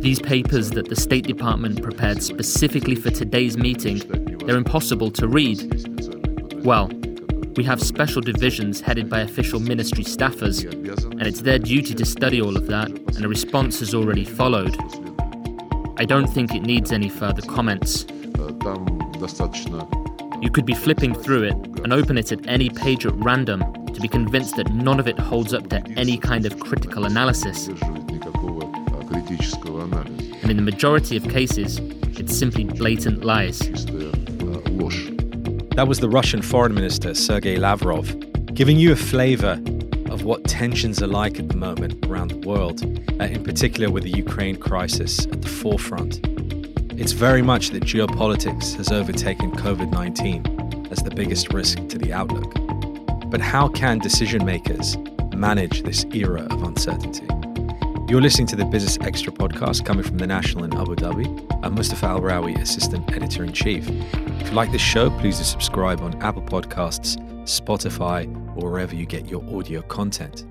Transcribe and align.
These 0.00 0.20
papers 0.20 0.70
that 0.70 0.88
the 0.88 0.96
State 0.96 1.26
Department 1.26 1.82
prepared 1.82 2.22
specifically 2.22 2.94
for 2.94 3.10
today's 3.10 3.56
meeting, 3.56 3.98
they're 4.46 4.56
impossible 4.56 5.10
to 5.12 5.28
read. 5.28 5.58
Well, 6.64 6.90
we 7.56 7.64
have 7.64 7.82
special 7.82 8.22
divisions 8.22 8.80
headed 8.80 9.10
by 9.10 9.20
official 9.20 9.60
ministry 9.60 10.04
staffers, 10.04 10.64
and 10.64 11.26
it's 11.26 11.42
their 11.42 11.58
duty 11.58 11.94
to 11.94 12.04
study 12.04 12.40
all 12.40 12.56
of 12.56 12.66
that, 12.68 12.88
and 12.88 13.24
a 13.24 13.28
response 13.28 13.80
has 13.80 13.94
already 13.94 14.24
followed. 14.24 14.76
I 15.96 16.04
don't 16.04 16.28
think 16.28 16.54
it 16.54 16.62
needs 16.62 16.92
any 16.92 17.08
further 17.08 17.42
comments. 17.42 18.06
You 20.40 20.50
could 20.52 20.64
be 20.64 20.74
flipping 20.74 21.14
through 21.14 21.42
it 21.42 21.54
and 21.82 21.92
open 21.92 22.16
it 22.16 22.30
at 22.30 22.46
any 22.46 22.70
page 22.70 23.04
at 23.04 23.14
random 23.16 23.64
to 23.98 24.02
be 24.02 24.08
convinced 24.08 24.54
that 24.54 24.72
none 24.72 25.00
of 25.00 25.08
it 25.08 25.18
holds 25.18 25.52
up 25.52 25.68
to 25.70 25.82
any 25.96 26.16
kind 26.16 26.46
of 26.46 26.60
critical 26.60 27.04
analysis. 27.04 27.66
And 27.66 27.80
in 30.48 30.56
the 30.56 30.62
majority 30.62 31.16
of 31.16 31.24
cases, 31.24 31.78
it's 32.16 32.38
simply 32.38 32.62
blatant 32.62 33.24
lies. 33.24 33.58
That 35.74 35.86
was 35.88 35.98
the 35.98 36.08
Russian 36.08 36.42
Foreign 36.42 36.74
Minister, 36.74 37.12
Sergei 37.12 37.56
Lavrov, 37.56 38.14
giving 38.54 38.78
you 38.78 38.92
a 38.92 38.96
flavor 38.96 39.60
of 40.10 40.22
what 40.22 40.44
tensions 40.44 41.02
are 41.02 41.08
like 41.08 41.40
at 41.40 41.48
the 41.48 41.56
moment 41.56 42.06
around 42.06 42.28
the 42.28 42.48
world, 42.48 42.80
uh, 43.20 43.24
in 43.24 43.42
particular 43.42 43.90
with 43.90 44.04
the 44.04 44.10
Ukraine 44.10 44.54
crisis 44.54 45.26
at 45.26 45.42
the 45.42 45.48
forefront. 45.48 46.20
It's 47.00 47.12
very 47.12 47.42
much 47.42 47.70
that 47.70 47.82
geopolitics 47.82 48.76
has 48.76 48.92
overtaken 48.92 49.50
COVID 49.50 49.90
19 49.90 50.88
as 50.92 50.98
the 50.98 51.10
biggest 51.10 51.52
risk 51.52 51.88
to 51.88 51.98
the 51.98 52.12
outlook. 52.12 52.67
But 53.30 53.42
how 53.42 53.68
can 53.68 53.98
decision 53.98 54.46
makers 54.46 54.96
manage 55.36 55.82
this 55.82 56.06
era 56.14 56.46
of 56.48 56.62
uncertainty? 56.62 57.26
You're 58.08 58.22
listening 58.22 58.46
to 58.46 58.56
the 58.56 58.64
Business 58.64 58.96
Extra 59.02 59.30
podcast 59.30 59.84
coming 59.84 60.02
from 60.02 60.16
the 60.16 60.26
National 60.26 60.64
in 60.64 60.72
Abu 60.72 60.96
Dhabi. 60.96 61.58
I'm 61.62 61.74
Mustafa 61.74 62.06
Alrawi, 62.06 62.58
Assistant 62.58 63.12
Editor 63.12 63.44
in 63.44 63.52
Chief. 63.52 63.86
If 63.86 64.48
you 64.48 64.54
like 64.54 64.72
this 64.72 64.80
show, 64.80 65.10
please 65.10 65.36
do 65.36 65.44
subscribe 65.44 66.00
on 66.00 66.14
Apple 66.22 66.40
Podcasts, 66.40 67.18
Spotify, 67.42 68.26
or 68.56 68.70
wherever 68.70 68.94
you 68.94 69.04
get 69.04 69.28
your 69.28 69.44
audio 69.54 69.82
content. 69.82 70.46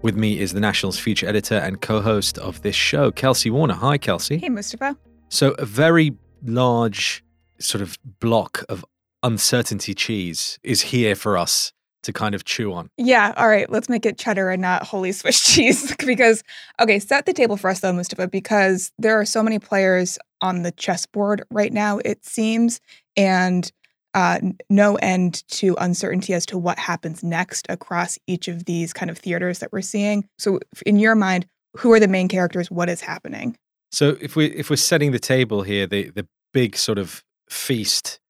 With 0.00 0.16
me 0.16 0.40
is 0.40 0.54
the 0.54 0.60
National's 0.60 0.98
feature 0.98 1.28
editor 1.28 1.56
and 1.56 1.82
co 1.82 2.00
host 2.00 2.38
of 2.38 2.62
this 2.62 2.74
show, 2.74 3.10
Kelsey 3.10 3.50
Warner. 3.50 3.74
Hi, 3.74 3.98
Kelsey. 3.98 4.38
Hey, 4.38 4.48
Mustafa. 4.48 4.96
So, 5.28 5.50
a 5.58 5.66
very 5.66 6.16
large 6.42 7.22
sort 7.60 7.82
of 7.82 7.98
block 8.18 8.64
of 8.70 8.82
uncertainty 9.22 9.92
cheese 9.92 10.58
is 10.62 10.80
here 10.80 11.14
for 11.14 11.36
us 11.36 11.74
to 12.02 12.12
kind 12.12 12.34
of 12.34 12.44
chew 12.44 12.72
on. 12.72 12.90
Yeah, 12.96 13.34
all 13.36 13.48
right, 13.48 13.68
let's 13.70 13.88
make 13.88 14.06
it 14.06 14.18
cheddar 14.18 14.50
and 14.50 14.62
not 14.62 14.84
holey 14.84 15.14
Swiss 15.18 15.42
cheese. 15.42 15.94
because, 16.06 16.42
okay, 16.80 16.98
set 16.98 17.26
the 17.26 17.32
table 17.32 17.56
for 17.56 17.70
us 17.70 17.80
though, 17.80 17.92
Mustafa, 17.92 18.28
because 18.28 18.92
there 18.98 19.18
are 19.18 19.24
so 19.24 19.42
many 19.42 19.58
players 19.58 20.18
on 20.40 20.62
the 20.62 20.72
chessboard 20.72 21.42
right 21.50 21.72
now, 21.72 21.98
it 22.04 22.24
seems, 22.24 22.80
and 23.16 23.72
uh, 24.14 24.38
no 24.70 24.96
end 24.96 25.46
to 25.48 25.76
uncertainty 25.78 26.32
as 26.32 26.46
to 26.46 26.56
what 26.56 26.78
happens 26.78 27.22
next 27.22 27.66
across 27.68 28.18
each 28.26 28.48
of 28.48 28.64
these 28.64 28.92
kind 28.92 29.10
of 29.10 29.18
theaters 29.18 29.58
that 29.58 29.72
we're 29.72 29.82
seeing. 29.82 30.26
So, 30.38 30.60
in 30.86 30.98
your 30.98 31.14
mind, 31.14 31.46
who 31.76 31.92
are 31.92 32.00
the 32.00 32.08
main 32.08 32.28
characters? 32.28 32.70
What 32.70 32.88
is 32.88 33.00
happening? 33.00 33.56
So 33.90 34.16
if 34.20 34.36
we 34.36 34.46
if 34.46 34.70
we're 34.70 34.76
setting 34.76 35.12
the 35.12 35.18
table 35.18 35.62
here, 35.62 35.86
the 35.86 36.10
the 36.10 36.26
big 36.52 36.76
sort 36.76 36.98
of 36.98 37.24
feast 37.48 38.20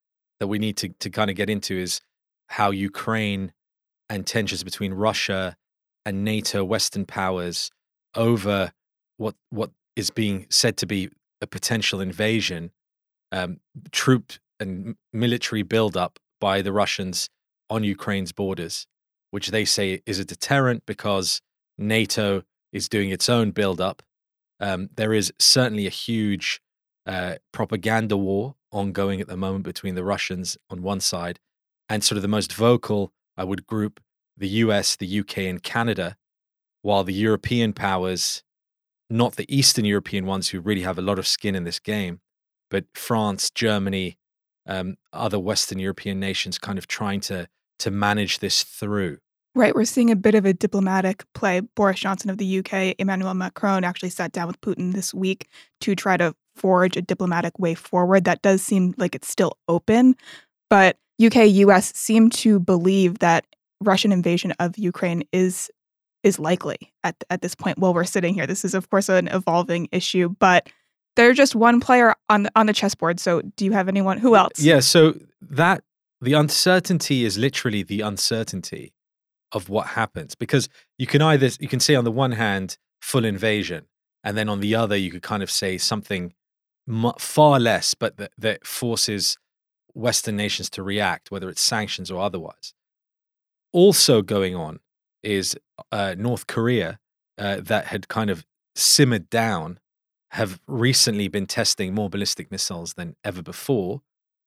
that 0.41 0.47
we 0.47 0.59
need 0.59 0.77
to 0.79 0.89
to 1.01 1.11
kind 1.11 1.31
of 1.31 1.37
get 1.37 1.51
into 1.51 1.77
is 1.77 2.01
how 2.49 2.71
Ukraine 2.71 3.53
and 4.11 4.27
tensions 4.27 4.65
between 4.65 4.95
Russia 4.95 5.57
and 6.05 6.25
NATO, 6.25 6.65
Western 6.65 7.05
powers, 7.05 7.71
over 8.15 8.73
what 9.17 9.35
what 9.51 9.71
is 9.97 10.11
being 10.11 10.47
said 10.49 10.77
to 10.79 10.87
be 10.87 11.11
a 11.41 11.47
potential 11.47 12.01
invasion, 12.01 12.71
um, 13.33 13.61
troop 13.93 14.33
and 14.61 14.97
military 15.13 15.63
buildup 15.63 16.19
by 16.41 16.63
the 16.63 16.73
Russians 16.73 17.29
on 17.71 17.85
Ukraine's 17.85 18.33
borders, 18.33 18.87
which 19.31 19.49
they 19.49 19.65
say 19.65 20.01
is 20.07 20.19
a 20.19 20.25
deterrent 20.25 20.85
because 20.87 21.41
NATO 21.77 22.43
is 22.73 22.89
doing 22.89 23.11
its 23.11 23.29
own 23.29 23.51
buildup. 23.51 24.03
Um, 24.61 24.91
there 24.97 25.13
is 25.13 25.33
certainly 25.39 25.87
a 25.87 25.91
huge 25.91 26.61
uh, 27.07 27.37
propaganda 27.53 28.17
war 28.17 28.57
ongoing 28.71 29.21
at 29.21 29.29
the 29.29 29.37
moment 29.37 29.65
between 29.65 29.95
the 29.95 30.05
Russians 30.05 30.57
on 30.69 30.83
one 30.83 31.01
side 31.01 31.39
and 31.89 32.05
sort 32.05 32.17
of 32.17 32.23
the 32.23 32.29
most 32.29 32.53
vocal, 32.53 33.13
I 33.37 33.45
would 33.45 33.67
group 33.67 34.01
the 34.39 34.49
US, 34.49 34.97
the 34.97 35.21
UK, 35.21 35.39
and 35.39 35.63
Canada, 35.63 36.17
while 36.83 37.05
the 37.05 37.13
European 37.13 37.73
powers, 37.73 38.43
not 39.11 39.37
the 39.37 39.47
Eastern 39.55 39.85
European 39.85 40.27
ones 40.27 40.49
who 40.49 40.61
really 40.61 40.83
have 40.83 40.99
a 40.99 41.03
lot 41.03 41.19
of 41.19 41.27
skin 41.27 41.55
in 41.55 41.65
this 41.65 41.79
game, 41.79 42.21
but 42.71 42.85
France, 42.95 43.51
Germany, 43.51 44.19
um, 44.67 44.97
other 45.13 45.39
Western 45.39 45.79
European 45.79 46.21
nations 46.21 46.59
kind 46.59 46.79
of 46.79 46.87
trying 46.87 47.21
to 47.21 47.49
to 47.79 47.91
manage 47.91 48.41
this 48.41 48.65
through. 48.65 49.19
Right, 49.55 49.75
we're 49.75 49.85
seeing 49.85 50.11
a 50.11 50.17
bit 50.17 50.35
of 50.35 50.45
a 50.45 50.53
diplomatic 50.53 51.25
play. 51.33 51.61
Boris 51.61 52.01
Johnson 52.01 52.29
of 52.29 52.39
the 52.39 52.59
UK, 52.59 52.95
Emmanuel 52.99 53.35
Macron 53.35 53.85
actually 53.85 54.11
sat 54.11 54.33
down 54.33 54.47
with 54.47 54.61
Putin 54.61 54.93
this 54.93 55.15
week 55.15 55.49
to 55.81 55.95
try 55.95 56.17
to 56.17 56.35
forge 56.55 56.97
a 56.97 57.03
diplomatic 57.03 57.59
way 57.59 57.75
forward. 57.75 58.25
That 58.25 58.43
does 58.43 58.63
seem 58.63 58.95
like 58.99 59.15
it's 59.15 59.29
still 59.29 59.57
open, 59.69 60.17
but 60.69 60.99
UK, 61.25 61.49
US 61.49 61.95
seem 61.97 62.31
to 62.31 62.61
believe 62.61 63.21
that 63.21 63.47
Russian 63.81 64.13
invasion 64.13 64.53
of 64.59 64.77
Ukraine 64.79 65.25
is 65.33 65.71
is 66.25 66.39
likely 66.39 66.93
at 67.05 67.17
at 67.31 67.43
this 67.43 67.55
point 67.55 67.79
while 67.79 67.95
we're 67.95 68.05
sitting 68.05 68.35
here. 68.35 68.47
This 68.47 68.65
is 68.65 68.75
of 68.75 68.91
course 68.91 69.09
an 69.09 69.29
evolving 69.29 69.89
issue, 69.93 70.31
but 70.39 70.69
they're 71.17 71.35
just 71.35 71.57
one 71.57 71.81
player 71.81 72.15
on 72.29 72.45
the, 72.45 72.53
on 72.55 72.67
the 72.67 72.73
chessboard. 72.73 73.19
So, 73.19 73.43
do 73.57 73.65
you 73.65 73.73
have 73.73 73.89
anyone 73.89 74.19
who 74.19 74.37
else? 74.37 74.61
Yeah, 74.61 74.79
so 74.81 75.15
that 75.41 75.83
the 76.21 76.35
uncertainty 76.35 77.25
is 77.25 77.37
literally 77.39 77.83
the 77.83 78.01
uncertainty 78.01 78.95
of 79.53 79.69
what 79.69 79.89
happens 79.89 80.35
because 80.35 80.69
you 80.99 81.07
can 81.07 81.23
either 81.23 81.51
you 81.59 81.69
can 81.69 81.81
say 81.81 81.95
on 81.95 82.05
the 82.05 82.13
one 82.13 82.33
hand 82.33 82.77
full 83.01 83.25
invasion 83.25 83.87
and 84.23 84.37
then 84.37 84.49
on 84.49 84.61
the 84.61 84.75
other 84.75 84.97
you 84.97 85.11
could 85.11 85.23
kind 85.23 85.43
of 85.43 85.51
say 85.51 85.79
something 85.79 86.35
far 87.19 87.59
less 87.59 87.95
but 87.95 88.17
that, 88.19 88.33
that 88.37 88.67
forces 88.67 89.39
western 89.95 90.37
nations 90.37 90.69
to 90.69 90.83
react 90.83 91.31
whether 91.31 91.49
it's 91.49 91.63
sanctions 91.63 92.11
or 92.11 92.21
otherwise 92.21 92.75
also 93.73 94.23
going 94.23 94.55
on 94.55 94.81
is 95.23 95.57
uh, 95.93 96.15
north 96.17 96.47
korea 96.47 96.99
uh, 97.39 97.61
that 97.61 97.87
had 97.87 98.09
kind 98.09 98.31
of 98.31 98.47
simmered 98.75 99.29
down 99.31 99.79
have 100.33 100.61
recently 100.67 101.29
been 101.29 101.47
testing 101.47 101.95
more 101.95 102.11
ballistic 102.11 102.51
missiles 102.51 102.95
than 102.95 103.17
ever 103.25 103.43
before 103.43 104.03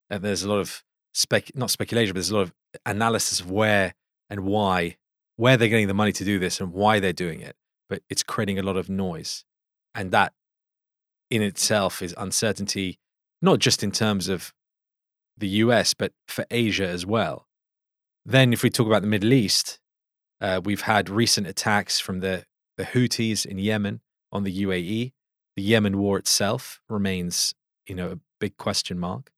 and 0.09 0.23
there's 0.23 0.43
a 0.43 0.49
lot 0.49 0.59
of 0.59 0.83
spec 1.13 1.55
not 1.55 1.69
speculation 1.69 2.11
but 2.13 2.15
there's 2.15 2.29
a 2.29 2.35
lot 2.35 2.43
of 2.43 2.53
analysis 2.85 3.39
of 3.39 3.49
where 3.49 3.93
and 4.31 4.45
why, 4.45 4.97
where 5.35 5.57
they're 5.57 5.67
getting 5.67 5.87
the 5.87 5.93
money 5.93 6.13
to 6.13 6.23
do 6.23 6.39
this 6.39 6.59
and 6.61 6.71
why 6.71 6.99
they're 6.99 7.13
doing 7.13 7.41
it. 7.41 7.55
But 7.89 8.01
it's 8.09 8.23
creating 8.23 8.57
a 8.57 8.63
lot 8.63 8.77
of 8.77 8.89
noise. 8.89 9.43
And 9.93 10.11
that 10.11 10.33
in 11.29 11.41
itself 11.41 12.01
is 12.01 12.15
uncertainty, 12.17 12.97
not 13.41 13.59
just 13.59 13.83
in 13.83 13.91
terms 13.91 14.29
of 14.29 14.53
the 15.37 15.49
US, 15.49 15.93
but 15.93 16.13
for 16.27 16.45
Asia 16.49 16.87
as 16.87 17.05
well. 17.05 17.47
Then, 18.25 18.53
if 18.53 18.63
we 18.63 18.69
talk 18.69 18.87
about 18.87 19.01
the 19.01 19.07
Middle 19.07 19.33
East, 19.33 19.79
uh, 20.39 20.61
we've 20.63 20.81
had 20.81 21.09
recent 21.09 21.47
attacks 21.47 21.99
from 21.99 22.19
the, 22.19 22.45
the 22.77 22.83
Houthis 22.83 23.45
in 23.45 23.57
Yemen 23.57 24.01
on 24.31 24.43
the 24.43 24.63
UAE. 24.63 25.11
The 25.55 25.61
Yemen 25.61 25.97
war 25.97 26.17
itself 26.17 26.81
remains, 26.89 27.53
you 27.87 27.95
know, 27.95 28.11
a 28.11 28.19
big 28.39 28.57
question 28.57 28.99
mark. 28.99 29.31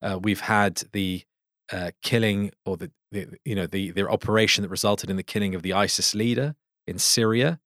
Uh, 0.00 0.18
we've 0.20 0.40
had 0.40 0.82
the 0.92 1.22
uh, 1.72 1.92
killing 2.02 2.50
or 2.66 2.76
the, 2.76 2.90
the, 3.12 3.28
you 3.44 3.54
know 3.54 3.66
the 3.66 3.90
their 3.92 4.10
operation 4.10 4.62
that 4.62 4.68
resulted 4.68 5.08
in 5.08 5.16
the 5.16 5.22
killing 5.22 5.54
of 5.54 5.62
the 5.62 5.72
ISIS 5.72 6.14
leader 6.14 6.54
in 6.86 6.98
Syria 6.98 7.60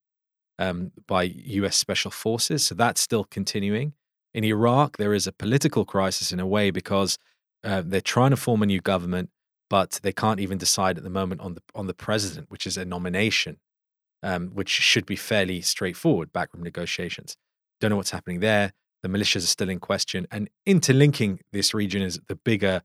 um, 0.58 0.92
by 1.06 1.22
U.S. 1.22 1.76
special 1.76 2.10
forces. 2.10 2.64
So 2.64 2.74
that's 2.74 3.00
still 3.00 3.24
continuing. 3.24 3.94
In 4.34 4.44
Iraq, 4.44 4.98
there 4.98 5.14
is 5.14 5.26
a 5.26 5.32
political 5.32 5.84
crisis 5.84 6.30
in 6.30 6.40
a 6.40 6.46
way 6.46 6.70
because 6.70 7.18
uh, 7.64 7.82
they're 7.84 8.00
trying 8.00 8.30
to 8.30 8.36
form 8.36 8.62
a 8.62 8.66
new 8.66 8.80
government, 8.80 9.30
but 9.68 10.00
they 10.02 10.12
can't 10.12 10.40
even 10.40 10.58
decide 10.58 10.96
at 10.98 11.04
the 11.04 11.10
moment 11.10 11.40
on 11.40 11.54
the 11.54 11.62
on 11.74 11.86
the 11.86 11.94
president, 11.94 12.50
which 12.50 12.66
is 12.66 12.76
a 12.76 12.84
nomination, 12.84 13.58
um, 14.22 14.48
which 14.48 14.70
should 14.70 15.06
be 15.06 15.16
fairly 15.16 15.60
straightforward. 15.60 16.32
Backroom 16.32 16.62
negotiations. 16.62 17.36
Don't 17.80 17.90
know 17.90 17.96
what's 17.96 18.10
happening 18.10 18.40
there. 18.40 18.72
The 19.02 19.08
militias 19.08 19.36
are 19.36 19.40
still 19.40 19.68
in 19.68 19.80
question, 19.80 20.26
and 20.30 20.48
interlinking 20.64 21.40
this 21.52 21.74
region 21.74 22.02
is 22.02 22.20
the 22.28 22.36
bigger 22.36 22.82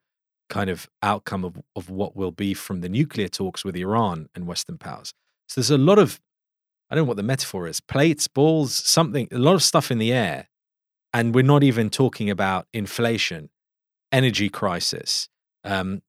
kind 0.50 0.70
of 0.70 0.90
outcome 1.02 1.46
of, 1.46 1.62
of 1.76 1.90
what 1.90 2.16
will 2.16 2.32
be 2.32 2.54
from 2.54 2.82
the 2.82 2.90
nuclear 2.90 3.30
talks 3.30 3.64
with 3.64 3.76
Iran 3.76 4.28
and 4.36 4.46
Western 4.46 4.78
powers. 4.78 5.14
So 5.48 5.62
there's 5.62 5.72
a 5.72 5.78
lot 5.78 5.98
of, 5.98 6.20
I 6.90 6.96
don't 6.96 7.06
know 7.06 7.08
what 7.08 7.18
the 7.18 7.24
metaphor 7.24 7.68
is, 7.68 7.80
plates, 7.80 8.28
balls, 8.28 8.76
something, 8.76 9.30
a 9.32 9.40
lot 9.40 9.56
of 9.56 9.64
stuff 9.64 9.90
in 9.90 9.98
the 9.98 10.12
air. 10.12 10.50
And 11.14 11.34
we're 11.34 11.44
not 11.44 11.64
even 11.64 11.90
talking 11.90 12.30
about 12.30 12.68
inflation, 12.74 13.50
energy 14.12 14.50
crisis, 14.50 15.30
um, 15.64 16.02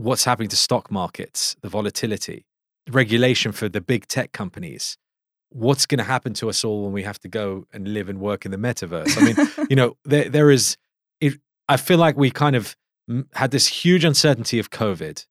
what's 0.00 0.24
happening 0.24 0.48
to 0.48 0.56
stock 0.56 0.90
markets, 0.90 1.56
the 1.60 1.68
volatility, 1.68 2.46
regulation 2.90 3.52
for 3.52 3.68
the 3.68 3.80
big 3.80 4.06
tech 4.06 4.32
companies, 4.32 4.96
what's 5.50 5.86
going 5.86 5.98
to 5.98 6.04
happen 6.04 6.32
to 6.34 6.48
us 6.48 6.64
all 6.64 6.84
when 6.84 6.92
we 6.92 7.02
have 7.02 7.18
to 7.20 7.28
go 7.28 7.66
and 7.72 7.88
live 7.88 8.08
and 8.08 8.20
work 8.20 8.44
in 8.44 8.50
the 8.50 8.56
metaverse? 8.56 9.16
I 9.16 9.24
mean, 9.24 9.66
you 9.70 9.76
know, 9.76 9.96
there 10.04 10.28
there 10.28 10.50
is. 10.50 10.76
It, 11.20 11.34
I 11.68 11.76
feel 11.76 11.98
like 11.98 12.16
we 12.16 12.30
kind 12.30 12.56
of 12.56 12.76
had 13.34 13.50
this 13.50 13.66
huge 13.66 14.04
uncertainty 14.04 14.58
of 14.58 14.70
COVID, 14.70 15.26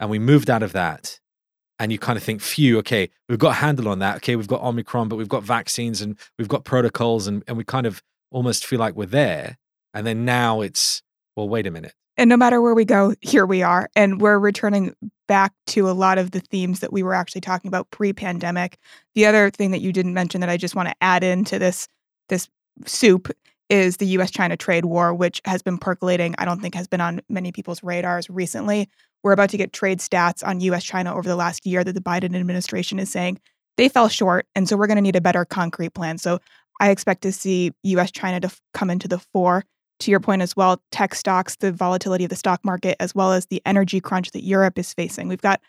and 0.00 0.10
we 0.10 0.18
moved 0.18 0.50
out 0.50 0.62
of 0.62 0.72
that. 0.72 1.20
And 1.80 1.90
you 1.90 1.98
kind 1.98 2.16
of 2.16 2.22
think, 2.22 2.40
phew, 2.40 2.78
okay, 2.78 3.10
we've 3.28 3.40
got 3.40 3.50
a 3.50 3.54
handle 3.54 3.88
on 3.88 3.98
that. 3.98 4.16
Okay, 4.16 4.36
we've 4.36 4.46
got 4.46 4.62
Omicron, 4.62 5.08
but 5.08 5.16
we've 5.16 5.28
got 5.28 5.42
vaccines 5.42 6.00
and 6.00 6.16
we've 6.38 6.48
got 6.48 6.64
protocols, 6.64 7.26
and, 7.26 7.42
and 7.48 7.56
we 7.56 7.64
kind 7.64 7.84
of 7.84 8.00
almost 8.30 8.64
feel 8.64 8.78
like 8.78 8.94
we're 8.94 9.06
there. 9.06 9.58
And 9.92 10.06
then 10.06 10.24
now 10.24 10.60
it's, 10.60 11.02
well, 11.36 11.48
wait 11.48 11.66
a 11.66 11.70
minute. 11.70 11.94
And 12.16 12.30
no 12.30 12.36
matter 12.36 12.62
where 12.62 12.74
we 12.74 12.84
go, 12.84 13.14
here 13.20 13.44
we 13.44 13.62
are. 13.62 13.90
And 13.96 14.20
we're 14.20 14.38
returning 14.38 14.94
back 15.26 15.52
to 15.68 15.88
a 15.88 15.92
lot 15.92 16.18
of 16.18 16.30
the 16.30 16.40
themes 16.40 16.80
that 16.80 16.92
we 16.92 17.02
were 17.02 17.14
actually 17.14 17.40
talking 17.40 17.68
about 17.68 17.90
pre-pandemic. 17.90 18.78
The 19.14 19.26
other 19.26 19.50
thing 19.50 19.72
that 19.72 19.80
you 19.80 19.92
didn't 19.92 20.14
mention 20.14 20.40
that 20.40 20.50
I 20.50 20.56
just 20.56 20.76
want 20.76 20.88
to 20.88 20.94
add 21.00 21.24
into 21.24 21.58
this 21.58 21.88
this 22.28 22.48
soup 22.86 23.30
is 23.68 23.96
the 23.96 24.06
US 24.06 24.30
China 24.30 24.56
trade 24.56 24.84
war, 24.84 25.12
which 25.14 25.40
has 25.44 25.62
been 25.62 25.78
percolating, 25.78 26.34
I 26.38 26.44
don't 26.44 26.60
think 26.60 26.74
has 26.74 26.88
been 26.88 27.00
on 27.00 27.20
many 27.28 27.50
people's 27.50 27.82
radars 27.82 28.30
recently. 28.30 28.88
We're 29.22 29.32
about 29.32 29.50
to 29.50 29.56
get 29.56 29.72
trade 29.72 29.98
stats 29.98 30.46
on 30.46 30.60
US 30.60 30.84
China 30.84 31.14
over 31.14 31.28
the 31.28 31.36
last 31.36 31.66
year 31.66 31.82
that 31.82 31.92
the 31.92 32.00
Biden 32.00 32.36
administration 32.36 32.98
is 32.98 33.10
saying 33.10 33.40
they 33.76 33.88
fell 33.88 34.08
short. 34.08 34.46
And 34.54 34.68
so 34.68 34.76
we're 34.76 34.86
going 34.86 34.96
to 34.96 35.02
need 35.02 35.16
a 35.16 35.20
better 35.20 35.44
concrete 35.44 35.94
plan. 35.94 36.18
So 36.18 36.38
I 36.80 36.90
expect 36.90 37.22
to 37.22 37.32
see 37.32 37.72
US 37.82 38.10
China 38.10 38.40
to 38.40 38.46
f- 38.46 38.60
come 38.72 38.90
into 38.90 39.08
the 39.08 39.18
fore 39.18 39.64
to 40.00 40.10
your 40.10 40.20
point 40.20 40.42
as 40.42 40.56
well, 40.56 40.82
tech 40.90 41.14
stocks, 41.14 41.56
the 41.56 41.72
volatility 41.72 42.24
of 42.24 42.30
the 42.30 42.36
stock 42.36 42.64
market, 42.64 42.96
as 43.00 43.14
well 43.14 43.32
as 43.32 43.46
the 43.46 43.62
energy 43.64 44.00
crunch 44.00 44.30
that 44.32 44.44
Europe 44.44 44.78
is 44.78 44.92
facing. 44.92 45.28
We've 45.28 45.40
got 45.40 45.60
a 45.60 45.62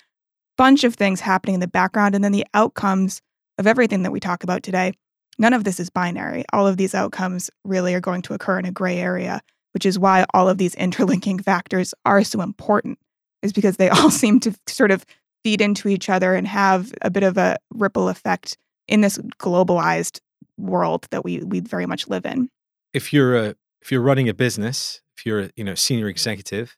bunch 0.57 0.83
of 0.83 0.95
things 0.95 1.19
happening 1.19 1.56
in 1.56 1.60
the 1.60 1.68
background, 1.68 2.16
and 2.16 2.24
then 2.24 2.31
the 2.31 2.45
outcomes 2.54 3.22
of 3.57 3.68
everything 3.68 4.04
that 4.04 4.12
we 4.12 4.19
talk 4.19 4.44
about 4.44 4.63
today. 4.63 4.94
None 5.38 5.54
of 5.54 5.63
this 5.63 5.80
is 5.80 5.89
binary. 5.89 6.44
All 6.54 6.68
of 6.68 6.77
these 6.77 6.95
outcomes 6.95 7.50
really 7.63 7.94
are 7.94 8.01
going 8.01 8.22
to 8.24 8.33
occur 8.33 8.57
in 8.57 8.66
a 8.66 8.72
gray 8.72 8.98
area, 8.98 9.42
which 9.74 9.86
is 9.86 10.00
why 10.00 10.25
all 10.33 10.50
of 10.50 10.57
these 10.57 10.75
interlinking 10.75 11.39
factors 11.39 11.94
are 12.06 12.24
so 12.24 12.42
important, 12.42 13.00
is 13.42 13.54
because 13.54 13.78
they 13.78 13.89
all 13.89 14.12
seem 14.12 14.39
to 14.42 14.56
sort 14.68 14.92
of 14.92 15.06
feed 15.44 15.62
into 15.62 15.88
each 15.88 16.10
other 16.10 16.33
and 16.33 16.48
have 16.48 16.92
a 17.04 17.10
bit 17.10 17.24
of 17.24 17.38
a 17.38 17.57
ripple 17.71 18.10
effect 18.10 18.57
in 18.88 19.01
this 19.01 19.18
globalized 19.39 20.19
world 20.57 21.06
that 21.12 21.24
we 21.24 21.39
we 21.39 21.60
very 21.60 21.86
much 21.86 22.07
live 22.07 22.25
in. 22.25 22.50
If 22.94 23.12
you're 23.12 23.36
a 23.36 23.56
if 23.85 23.91
you're 23.91 24.01
running 24.01 24.27
a 24.27 24.33
business, 24.33 25.01
if 25.15 25.27
you're 25.27 25.41
a 25.41 25.49
you 25.55 25.63
know 25.63 25.75
senior 25.75 26.05
mm-hmm. 26.05 26.11
executive, 26.11 26.75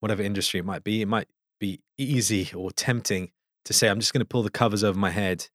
whatever 0.00 0.22
industry 0.22 0.60
it 0.60 0.66
might 0.66 0.84
be, 0.84 1.00
it 1.00 1.08
might 1.08 1.26
be 1.58 1.80
easy 1.96 2.50
or 2.54 2.70
tempting 2.70 3.30
to 3.64 3.72
say, 3.72 3.88
I'm 3.88 3.98
just 3.98 4.12
going 4.12 4.20
to 4.20 4.26
pull 4.26 4.42
the 4.42 4.50
covers 4.50 4.84
over 4.84 4.98
my 4.98 5.10
head 5.10 5.48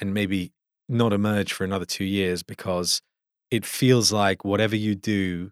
and 0.00 0.14
maybe 0.14 0.52
not 0.88 1.12
emerge 1.12 1.52
for 1.52 1.64
another 1.64 1.84
two 1.84 2.04
years 2.04 2.44
because 2.44 3.02
it 3.50 3.66
feels 3.66 4.12
like 4.12 4.44
whatever 4.44 4.76
you 4.76 4.94
do, 4.94 5.50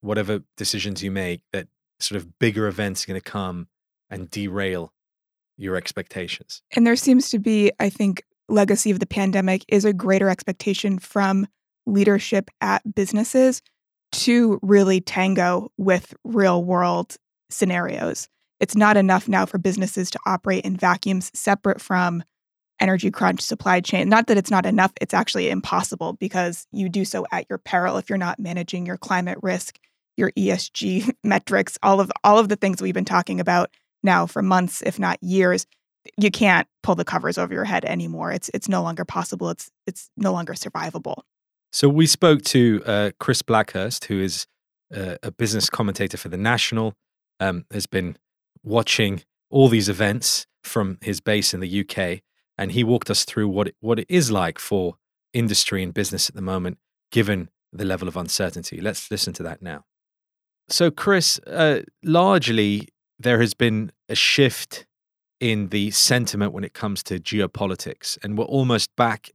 whatever 0.00 0.40
decisions 0.56 1.02
you 1.02 1.10
make, 1.10 1.42
that 1.52 1.68
sort 2.00 2.16
of 2.16 2.38
bigger 2.38 2.68
events 2.68 3.04
are 3.04 3.08
going 3.08 3.20
to 3.20 3.30
come 3.30 3.68
and 4.08 4.30
derail 4.30 4.94
your 5.58 5.76
expectations. 5.76 6.62
And 6.74 6.86
there 6.86 6.96
seems 6.96 7.28
to 7.30 7.38
be, 7.38 7.70
I 7.78 7.90
think, 7.90 8.22
legacy 8.48 8.90
of 8.90 9.00
the 9.00 9.06
pandemic 9.06 9.64
is 9.68 9.84
a 9.84 9.92
greater 9.92 10.30
expectation 10.30 10.98
from 10.98 11.46
leadership 11.86 12.50
at 12.62 12.94
businesses 12.94 13.60
to 14.12 14.58
really 14.62 15.00
tango 15.00 15.70
with 15.76 16.14
real 16.24 16.64
world 16.64 17.16
scenarios. 17.50 18.28
It's 18.60 18.76
not 18.76 18.96
enough 18.96 19.28
now 19.28 19.46
for 19.46 19.58
businesses 19.58 20.10
to 20.10 20.18
operate 20.26 20.64
in 20.64 20.76
vacuums 20.76 21.30
separate 21.34 21.80
from 21.80 22.22
energy 22.80 23.10
crunch, 23.10 23.40
supply 23.40 23.80
chain. 23.80 24.08
Not 24.08 24.26
that 24.26 24.36
it's 24.36 24.50
not 24.50 24.66
enough, 24.66 24.92
it's 25.00 25.14
actually 25.14 25.50
impossible 25.50 26.14
because 26.14 26.66
you 26.72 26.88
do 26.88 27.04
so 27.04 27.26
at 27.32 27.46
your 27.48 27.58
peril 27.58 27.96
if 27.96 28.08
you're 28.08 28.18
not 28.18 28.38
managing 28.38 28.86
your 28.86 28.96
climate 28.96 29.38
risk, 29.42 29.78
your 30.16 30.32
ESG 30.32 31.12
metrics, 31.24 31.78
all 31.82 32.00
of 32.00 32.10
all 32.24 32.38
of 32.38 32.48
the 32.48 32.56
things 32.56 32.80
we've 32.80 32.94
been 32.94 33.04
talking 33.04 33.40
about 33.40 33.70
now 34.02 34.26
for 34.26 34.42
months 34.42 34.82
if 34.82 34.98
not 34.98 35.22
years. 35.22 35.66
You 36.16 36.30
can't 36.30 36.66
pull 36.82 36.94
the 36.94 37.04
covers 37.04 37.36
over 37.36 37.52
your 37.52 37.64
head 37.64 37.84
anymore. 37.84 38.32
It's 38.32 38.50
it's 38.54 38.68
no 38.68 38.82
longer 38.82 39.04
possible. 39.04 39.50
It's 39.50 39.70
it's 39.86 40.10
no 40.16 40.32
longer 40.32 40.54
survivable. 40.54 41.22
So 41.70 41.88
we 41.88 42.06
spoke 42.06 42.42
to 42.42 42.82
uh, 42.86 43.10
Chris 43.20 43.42
Blackhurst, 43.42 44.06
who 44.06 44.20
is 44.20 44.46
uh, 44.94 45.16
a 45.22 45.30
business 45.30 45.68
commentator 45.68 46.16
for 46.16 46.28
the 46.28 46.36
National, 46.36 46.94
um, 47.40 47.66
has 47.70 47.86
been 47.86 48.16
watching 48.62 49.22
all 49.50 49.68
these 49.68 49.88
events 49.88 50.46
from 50.62 50.98
his 51.02 51.20
base 51.20 51.54
in 51.54 51.60
the 51.60 51.80
UK, 51.80 52.20
and 52.56 52.72
he 52.72 52.84
walked 52.84 53.10
us 53.10 53.24
through 53.24 53.48
what 53.48 53.68
it, 53.68 53.76
what 53.80 53.98
it 53.98 54.06
is 54.08 54.30
like 54.30 54.58
for 54.58 54.96
industry 55.32 55.82
and 55.82 55.94
business 55.94 56.28
at 56.28 56.34
the 56.34 56.42
moment, 56.42 56.78
given 57.12 57.48
the 57.72 57.84
level 57.84 58.08
of 58.08 58.16
uncertainty. 58.16 58.80
Let's 58.80 59.10
listen 59.10 59.32
to 59.34 59.42
that 59.44 59.62
now. 59.62 59.84
So, 60.68 60.90
Chris, 60.90 61.38
uh, 61.46 61.82
largely 62.02 62.88
there 63.18 63.40
has 63.40 63.54
been 63.54 63.92
a 64.08 64.14
shift 64.14 64.86
in 65.40 65.68
the 65.68 65.90
sentiment 65.90 66.52
when 66.52 66.64
it 66.64 66.74
comes 66.74 67.02
to 67.04 67.18
geopolitics, 67.18 68.18
and 68.22 68.36
we're 68.36 68.44
almost 68.44 68.94
back 68.96 69.30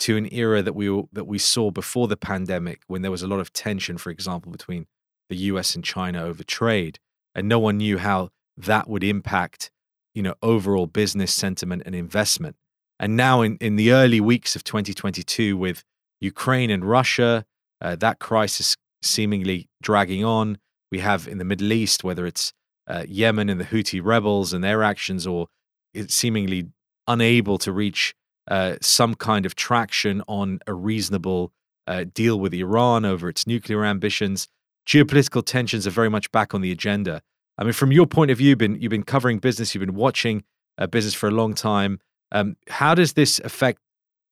to 0.00 0.16
an 0.16 0.32
era 0.32 0.62
that 0.62 0.74
we 0.74 0.88
that 1.12 1.26
we 1.26 1.38
saw 1.38 1.70
before 1.70 2.08
the 2.08 2.16
pandemic, 2.16 2.82
when 2.86 3.02
there 3.02 3.10
was 3.10 3.22
a 3.22 3.26
lot 3.26 3.40
of 3.40 3.52
tension, 3.52 3.98
for 3.98 4.10
example, 4.10 4.52
between 4.52 4.86
the 5.28 5.36
U.S. 5.36 5.74
and 5.74 5.84
China 5.84 6.22
over 6.22 6.42
trade, 6.44 6.98
and 7.34 7.48
no 7.48 7.58
one 7.58 7.78
knew 7.78 7.98
how 7.98 8.30
that 8.56 8.88
would 8.88 9.04
impact, 9.04 9.70
you 10.14 10.22
know, 10.22 10.34
overall 10.42 10.86
business 10.86 11.32
sentiment 11.32 11.82
and 11.84 11.94
investment. 11.94 12.56
And 13.00 13.16
now, 13.16 13.42
in 13.42 13.56
in 13.60 13.76
the 13.76 13.92
early 13.92 14.20
weeks 14.20 14.56
of 14.56 14.64
2022, 14.64 15.56
with 15.56 15.84
Ukraine 16.20 16.70
and 16.70 16.84
Russia, 16.84 17.44
uh, 17.80 17.96
that 17.96 18.18
crisis 18.18 18.76
seemingly 19.02 19.68
dragging 19.82 20.24
on, 20.24 20.58
we 20.90 20.98
have 21.00 21.28
in 21.28 21.38
the 21.38 21.44
Middle 21.44 21.72
East, 21.72 22.02
whether 22.02 22.26
it's 22.26 22.52
uh, 22.86 23.04
Yemen 23.06 23.48
and 23.48 23.60
the 23.60 23.64
Houthi 23.64 24.00
rebels 24.02 24.52
and 24.52 24.64
their 24.64 24.82
actions, 24.82 25.26
or 25.26 25.48
it's 25.94 26.14
seemingly 26.14 26.68
unable 27.06 27.58
to 27.58 27.72
reach 27.72 28.14
uh, 28.50 28.76
some 28.80 29.14
kind 29.14 29.46
of 29.46 29.54
traction 29.54 30.22
on 30.26 30.60
a 30.66 30.74
reasonable 30.74 31.52
uh, 31.86 32.04
deal 32.12 32.38
with 32.38 32.54
Iran 32.54 33.04
over 33.04 33.28
its 33.28 33.46
nuclear 33.46 33.84
ambitions. 33.84 34.48
Geopolitical 34.86 35.44
tensions 35.44 35.86
are 35.86 35.90
very 35.90 36.08
much 36.08 36.30
back 36.32 36.54
on 36.54 36.60
the 36.60 36.72
agenda. 36.72 37.22
I 37.58 37.64
mean, 37.64 37.72
from 37.72 37.92
your 37.92 38.06
point 38.06 38.30
of 38.30 38.38
view, 38.38 38.50
you've 38.50 38.58
been, 38.58 38.80
you've 38.80 38.90
been 38.90 39.02
covering 39.02 39.38
business, 39.38 39.74
you've 39.74 39.84
been 39.84 39.94
watching 39.94 40.44
uh, 40.78 40.86
business 40.86 41.14
for 41.14 41.28
a 41.28 41.32
long 41.32 41.54
time. 41.54 42.00
Um, 42.32 42.56
how 42.68 42.94
does 42.94 43.14
this 43.14 43.38
affect 43.40 43.80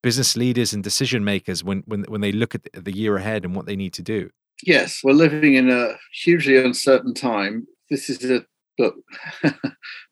business 0.03 0.37
leaders 0.37 0.73
and 0.73 0.85
decision 0.85 1.25
makers 1.25 1.65
when, 1.65 1.83
when, 1.87 2.05
when 2.05 2.21
they 2.21 2.33
look 2.33 2.55
at 2.55 2.63
the 2.73 2.95
year 2.95 3.17
ahead 3.17 3.45
and 3.45 3.57
what 3.57 3.67
they 3.67 3.77
need 3.77 3.93
to 3.95 4.03
do? 4.03 4.31
Yes, 4.63 5.01
we're 5.03 5.13
living 5.13 5.55
in 5.55 5.69
a 5.69 5.97
hugely 6.13 6.57
uncertain 6.57 7.13
time. 7.13 7.67
This 7.91 8.09
is 8.09 8.25
a 8.31 8.47
but 8.79 8.95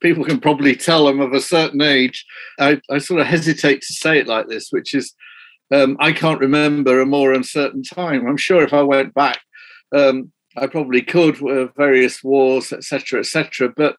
people 0.03 0.25
can 0.25 0.41
probably 0.41 0.75
tell 0.75 1.09
I'm 1.09 1.21
of 1.21 1.33
a 1.33 1.41
certain 1.41 1.81
age. 1.81 2.25
I, 2.59 2.81
I, 2.91 2.99
sort 2.99 3.21
of 3.21 3.27
hesitate 3.27 3.83
to 3.83 3.93
say 3.93 4.19
it 4.19 4.27
like 4.27 4.49
this, 4.49 4.69
which 4.71 4.95
is 4.95 5.15
um, 5.73 5.97
I 6.01 6.13
can't 6.13 6.41
remember 6.41 7.01
a 7.01 7.07
more 7.07 7.33
uncertain 7.33 7.83
time. 7.83 8.27
I'm 8.27 8.37
sure 8.37 8.63
if 8.63 8.73
I 8.73 8.83
went 8.83 9.15
back, 9.15 9.41
um, 9.95 10.33
I 10.57 10.67
probably 10.67 11.03
could, 11.03 11.41
with 11.41 11.75
various 11.77 12.23
wars, 12.23 12.73
etc., 12.73 13.21
etc. 13.21 13.73
But 13.77 13.97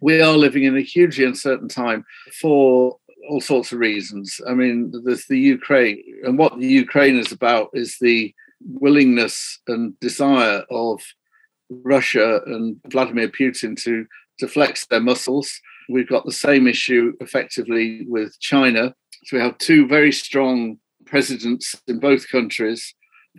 we 0.00 0.20
are 0.20 0.36
living 0.36 0.64
in 0.64 0.76
a 0.76 0.82
hugely 0.82 1.24
uncertain 1.24 1.68
time 1.68 2.04
for 2.40 2.96
all 3.28 3.40
sorts 3.40 3.72
of 3.72 3.78
reasons. 3.78 4.40
I 4.48 4.54
mean, 4.54 4.92
there's 5.04 5.26
the 5.26 5.38
Ukraine, 5.38 6.02
and 6.24 6.38
what 6.38 6.58
the 6.58 6.66
Ukraine 6.66 7.16
is 7.16 7.32
about 7.32 7.70
is 7.72 7.96
the 8.00 8.34
willingness 8.62 9.60
and 9.66 9.98
desire 10.00 10.64
of 10.70 11.00
Russia 11.70 12.40
and 12.46 12.76
Vladimir 12.88 13.28
Putin 13.28 13.80
to, 13.82 14.06
to 14.38 14.48
flex 14.48 14.86
their 14.86 15.00
muscles. 15.00 15.52
We've 15.88 16.08
got 16.08 16.24
the 16.24 16.32
same 16.32 16.66
issue 16.66 17.12
effectively 17.20 18.04
with 18.08 18.38
China. 18.40 18.94
So 19.24 19.36
we 19.36 19.42
have 19.42 19.58
two 19.58 19.86
very 19.86 20.12
strong 20.12 20.78
presidents 21.06 21.74
in 21.86 21.98
both 21.98 22.30
countries 22.30 22.94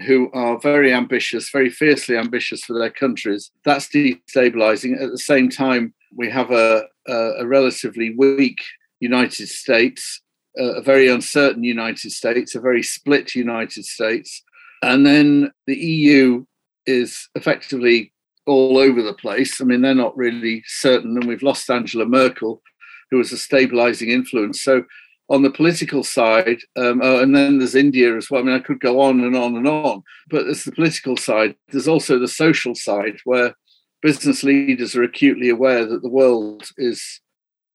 who 0.06 0.32
are 0.34 0.60
very 0.60 0.94
ambitious, 0.94 1.50
very 1.50 1.70
fiercely 1.70 2.18
ambitious 2.18 2.64
for 2.64 2.78
their 2.78 2.90
countries. 2.90 3.52
That's 3.66 3.88
destabilizing. 3.88 5.02
At 5.02 5.12
the 5.12 5.18
same 5.18 5.50
time, 5.50 5.94
we 6.16 6.30
have 6.30 6.52
a, 6.52 6.86
a, 7.08 7.14
a 7.40 7.48
relatively 7.48 8.14
weak 8.16 8.62
United 9.00 9.50
States, 9.50 10.22
a, 10.58 10.64
a 10.64 10.82
very 10.82 11.10
uncertain 11.10 11.64
United 11.64 12.12
States, 12.12 12.56
a 12.56 12.62
very 12.62 12.84
split 12.84 13.36
United 13.36 13.86
States. 13.86 14.44
And 14.82 15.06
then 15.06 15.52
the 15.68 15.76
EU 15.76 16.46
is 16.86 17.30
effectively 17.36 18.14
all 18.52 18.78
over 18.78 19.02
the 19.02 19.14
place. 19.14 19.60
I 19.60 19.64
mean, 19.64 19.82
they're 19.82 19.96
not 19.96 20.18
really 20.18 20.64
certain, 20.66 21.18
and 21.18 21.26
we've 21.26 21.44
lost 21.44 21.70
Angela 21.70 22.06
Merkel, 22.06 22.62
who 23.10 23.18
was 23.18 23.32
a 23.32 23.38
stabilizing 23.38 24.10
influence. 24.10 24.62
So, 24.62 24.86
on 25.30 25.44
the 25.44 25.50
political 25.50 26.04
side, 26.04 26.60
um, 26.76 27.00
oh, 27.02 27.22
and 27.22 27.34
then 27.34 27.58
there's 27.58 27.76
India 27.76 28.18
as 28.18 28.30
well. 28.30 28.42
I 28.42 28.44
mean, 28.44 28.56
I 28.56 28.60
could 28.60 28.82
go 28.82 29.00
on 29.00 29.22
and 29.22 29.36
on 29.36 29.56
and 29.56 29.68
on, 29.68 30.04
but 30.30 30.44
there's 30.44 30.66
the 30.66 30.74
political 30.74 31.16
side. 31.16 31.56
There's 31.70 31.88
also 31.88 32.20
the 32.20 32.28
social 32.28 32.76
side 32.76 33.18
where 33.24 33.56
business 34.02 34.44
leaders 34.44 34.96
are 34.96 35.04
acutely 35.04 35.50
aware 35.50 35.86
that 35.86 36.02
the 36.02 36.10
world 36.10 36.70
is 36.78 37.22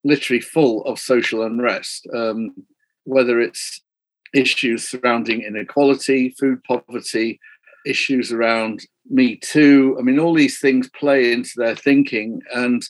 literally 0.04 0.40
full 0.40 0.84
of 0.84 0.98
social 0.98 1.42
unrest, 1.42 2.06
um, 2.12 2.54
whether 3.04 3.40
it's 3.40 3.80
issues 4.34 4.86
surrounding 4.86 5.42
inequality, 5.42 6.34
food 6.38 6.62
poverty, 6.64 7.40
issues 7.86 8.32
around 8.32 8.84
Me 9.08 9.36
Too. 9.36 9.96
I 9.98 10.02
mean, 10.02 10.18
all 10.18 10.34
these 10.34 10.58
things 10.58 10.88
play 10.90 11.32
into 11.32 11.52
their 11.56 11.76
thinking. 11.76 12.40
And 12.54 12.82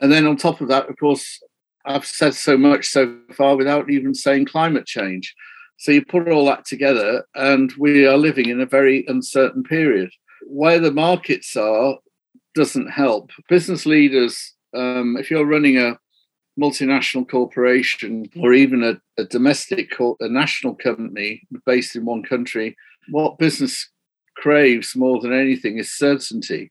and 0.00 0.10
then 0.10 0.26
on 0.26 0.36
top 0.36 0.60
of 0.60 0.68
that, 0.68 0.88
of 0.88 0.96
course, 0.98 1.40
I've 1.84 2.06
said 2.06 2.34
so 2.34 2.56
much 2.56 2.86
so 2.86 3.18
far 3.32 3.56
without 3.56 3.90
even 3.90 4.14
saying 4.14 4.46
climate 4.46 4.86
change. 4.86 5.34
So 5.76 5.92
you 5.92 6.04
put 6.04 6.28
all 6.28 6.46
that 6.46 6.64
together, 6.64 7.24
and 7.34 7.72
we 7.78 8.06
are 8.06 8.16
living 8.16 8.48
in 8.48 8.60
a 8.60 8.66
very 8.66 9.04
uncertain 9.08 9.64
period. 9.64 10.10
Where 10.46 10.78
the 10.78 10.92
markets 10.92 11.56
are 11.56 11.96
doesn't 12.54 12.88
help. 12.88 13.30
Business 13.48 13.86
leaders, 13.86 14.54
um, 14.74 15.16
if 15.18 15.30
you're 15.30 15.46
running 15.46 15.78
a 15.78 15.98
multinational 16.60 17.28
corporation 17.28 18.26
or 18.40 18.52
even 18.52 18.84
a, 18.84 19.00
a 19.20 19.24
domestic, 19.24 19.90
a 20.20 20.28
national 20.28 20.74
company 20.74 21.42
based 21.64 21.96
in 21.96 22.04
one 22.04 22.22
country, 22.22 22.76
what 23.10 23.38
business 23.38 23.90
craves 24.36 24.96
more 24.96 25.20
than 25.20 25.32
anything 25.32 25.78
is 25.78 25.90
certainty. 25.90 26.70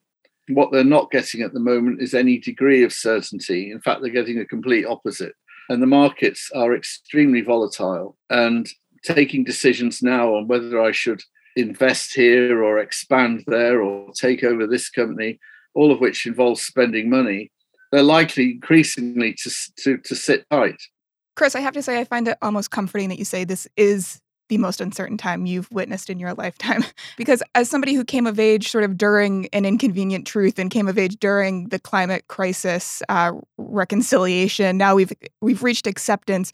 What 0.50 0.72
they're 0.72 0.84
not 0.84 1.12
getting 1.12 1.42
at 1.42 1.54
the 1.54 1.60
moment 1.60 2.02
is 2.02 2.14
any 2.14 2.38
degree 2.38 2.84
of 2.84 2.92
certainty. 2.92 3.72
In 3.72 3.80
fact, 3.82 4.02
they're 4.02 4.12
getting 4.12 4.40
a 4.40 4.46
complete 4.46 4.86
opposite. 4.86 5.34
And 5.70 5.82
the 5.82 5.88
markets 5.88 6.50
are 6.54 6.76
extremely 6.76 7.42
volatile. 7.42 8.18
And 8.30 8.68
taking 9.06 9.44
decisions 9.44 10.02
now 10.02 10.36
on 10.36 10.48
whether 10.48 10.82
I 10.82 10.92
should 10.92 11.22
invest 11.56 12.14
here 12.14 12.64
or 12.64 12.80
expand 12.80 13.44
there 13.48 13.82
or 13.82 14.12
take 14.14 14.44
over 14.44 14.68
this 14.68 14.90
company, 14.90 15.40
all 15.74 15.92
of 15.92 16.00
which 16.00 16.26
involves 16.26 16.62
spending 16.62 17.10
money, 17.10 17.52
they're 17.92 18.04
likely 18.04 18.52
increasingly 18.52 19.34
to, 19.34 19.52
to, 19.80 19.98
to 19.98 20.16
sit 20.16 20.46
tight. 20.50 20.82
Chris, 21.36 21.56
I 21.56 21.60
have 21.62 21.74
to 21.74 21.82
say, 21.82 22.00
I 22.00 22.04
find 22.04 22.28
it 22.28 22.38
almost 22.42 22.72
comforting 22.72 23.10
that 23.10 23.20
you 23.20 23.26
say 23.26 23.44
this 23.44 23.68
is 23.78 24.22
the 24.52 24.58
most 24.58 24.82
uncertain 24.82 25.16
time 25.16 25.46
you've 25.46 25.72
witnessed 25.72 26.10
in 26.10 26.20
your 26.20 26.34
lifetime. 26.34 26.84
because 27.18 27.42
as 27.56 27.70
somebody 27.70 27.94
who 27.94 28.04
came 28.04 28.28
of 28.28 28.38
age 28.38 28.70
sort 28.70 28.84
of 28.84 28.98
during 28.98 29.48
an 29.54 29.64
inconvenient 29.64 30.28
truth 30.28 30.60
and 30.60 30.70
came 30.70 30.90
of 30.90 30.98
age 30.98 31.16
during 31.22 31.70
the 31.70 31.80
climate 31.80 32.28
crisis 32.28 33.02
uh, 33.08 33.32
reconciliation, 33.58 34.78
now 34.78 34.94
we've 34.94 35.14
we've 35.42 35.64
reached 35.64 35.88
acceptance. 35.88 36.52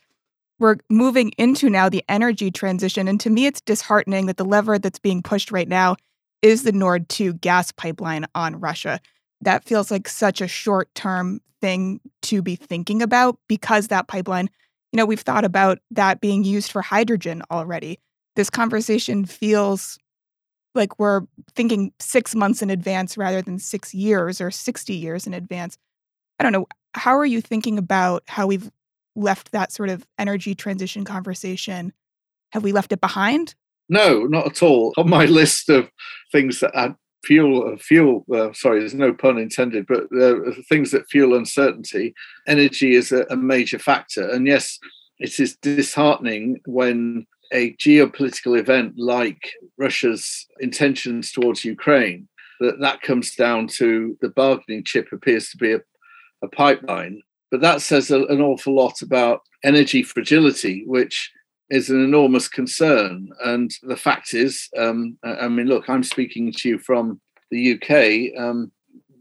We're 0.59 0.75
moving 0.91 1.31
into 1.39 1.71
now 1.71 1.89
the 1.89 2.03
energy 2.07 2.51
transition, 2.51 3.07
and 3.07 3.19
to 3.19 3.31
me, 3.31 3.47
it's 3.47 3.61
disheartening 3.61 4.27
that 4.27 4.37
the 4.37 4.45
lever 4.45 4.77
that's 4.77 4.99
being 4.99 5.23
pushed 5.23 5.51
right 5.51 5.67
now 5.67 5.95
is 6.43 6.61
the 6.61 6.71
Nord 6.71 7.09
2 7.09 7.33
gas 7.33 7.71
pipeline 7.71 8.27
on 8.35 8.59
Russia. 8.59 8.99
That 9.41 9.65
feels 9.65 9.89
like 9.89 10.07
such 10.07 10.39
a 10.39 10.47
short 10.47 10.93
term 10.93 11.41
thing 11.61 11.99
to 12.23 12.43
be 12.43 12.55
thinking 12.55 13.01
about 13.01 13.39
because 13.47 13.87
that 13.87 14.07
pipeline 14.07 14.51
you 14.91 14.97
know, 14.97 15.05
we've 15.05 15.21
thought 15.21 15.45
about 15.45 15.79
that 15.91 16.21
being 16.21 16.43
used 16.43 16.71
for 16.71 16.81
hydrogen 16.81 17.43
already. 17.51 17.99
This 18.35 18.49
conversation 18.49 19.25
feels 19.25 19.97
like 20.75 20.99
we're 20.99 21.21
thinking 21.55 21.91
six 21.99 22.35
months 22.35 22.61
in 22.61 22.69
advance 22.69 23.17
rather 23.17 23.41
than 23.41 23.59
six 23.59 23.93
years 23.93 24.39
or 24.39 24.51
60 24.51 24.93
years 24.93 25.27
in 25.27 25.33
advance. 25.33 25.77
I 26.39 26.43
don't 26.43 26.53
know. 26.53 26.67
How 26.93 27.17
are 27.17 27.25
you 27.25 27.41
thinking 27.41 27.77
about 27.77 28.23
how 28.27 28.47
we've 28.47 28.71
left 29.15 29.51
that 29.51 29.71
sort 29.71 29.89
of 29.89 30.05
energy 30.17 30.55
transition 30.55 31.03
conversation? 31.03 31.93
Have 32.53 32.63
we 32.63 32.71
left 32.71 32.91
it 32.91 33.01
behind? 33.01 33.55
No, 33.89 34.23
not 34.23 34.45
at 34.47 34.63
all. 34.63 34.93
On 34.97 35.09
my 35.09 35.25
list 35.39 35.69
of 35.69 35.89
things 36.31 36.59
that 36.59 36.71
add 36.75 36.95
fuel 37.25 37.73
uh, 37.73 37.77
fuel 37.77 38.25
uh, 38.33 38.53
sorry 38.53 38.79
there's 38.79 38.93
no 38.93 39.13
pun 39.13 39.37
intended 39.37 39.85
but 39.87 40.03
uh, 40.19 40.35
things 40.69 40.91
that 40.91 41.09
fuel 41.09 41.35
uncertainty. 41.35 42.13
Energy 42.47 42.95
is 42.95 43.11
a, 43.11 43.25
a 43.29 43.35
major 43.35 43.79
factor. 43.79 44.29
And 44.29 44.47
yes 44.47 44.79
it 45.19 45.39
is 45.39 45.57
disheartening 45.57 46.59
when 46.65 47.25
a 47.53 47.73
geopolitical 47.77 48.59
event 48.59 48.93
like 48.97 49.51
russia's 49.77 50.45
intentions 50.59 51.31
towards 51.31 51.63
ukraine 51.63 52.27
that 52.59 52.79
that 52.79 53.01
comes 53.01 53.35
down 53.35 53.67
to 53.67 54.17
the 54.21 54.29
bargaining 54.29 54.83
chip 54.83 55.07
appears 55.11 55.49
to 55.49 55.57
be 55.57 55.73
a, 55.73 55.79
a 56.41 56.47
pipeline. 56.47 57.21
But 57.51 57.61
that 57.61 57.81
says 57.81 58.11
a, 58.11 58.25
an 58.25 58.41
awful 58.41 58.75
lot 58.75 59.01
about 59.01 59.41
energy 59.63 60.03
fragility 60.03 60.83
which 60.85 61.31
is 61.69 61.89
an 61.89 62.03
enormous 62.03 62.47
concern. 62.47 63.29
And 63.43 63.71
the 63.83 63.97
fact 63.97 64.33
is, 64.33 64.69
um, 64.77 65.17
I 65.23 65.47
mean, 65.47 65.67
look, 65.67 65.89
I'm 65.89 66.03
speaking 66.03 66.51
to 66.51 66.69
you 66.69 66.79
from 66.79 67.19
the 67.51 67.73
UK, 67.73 68.39
um, 68.41 68.71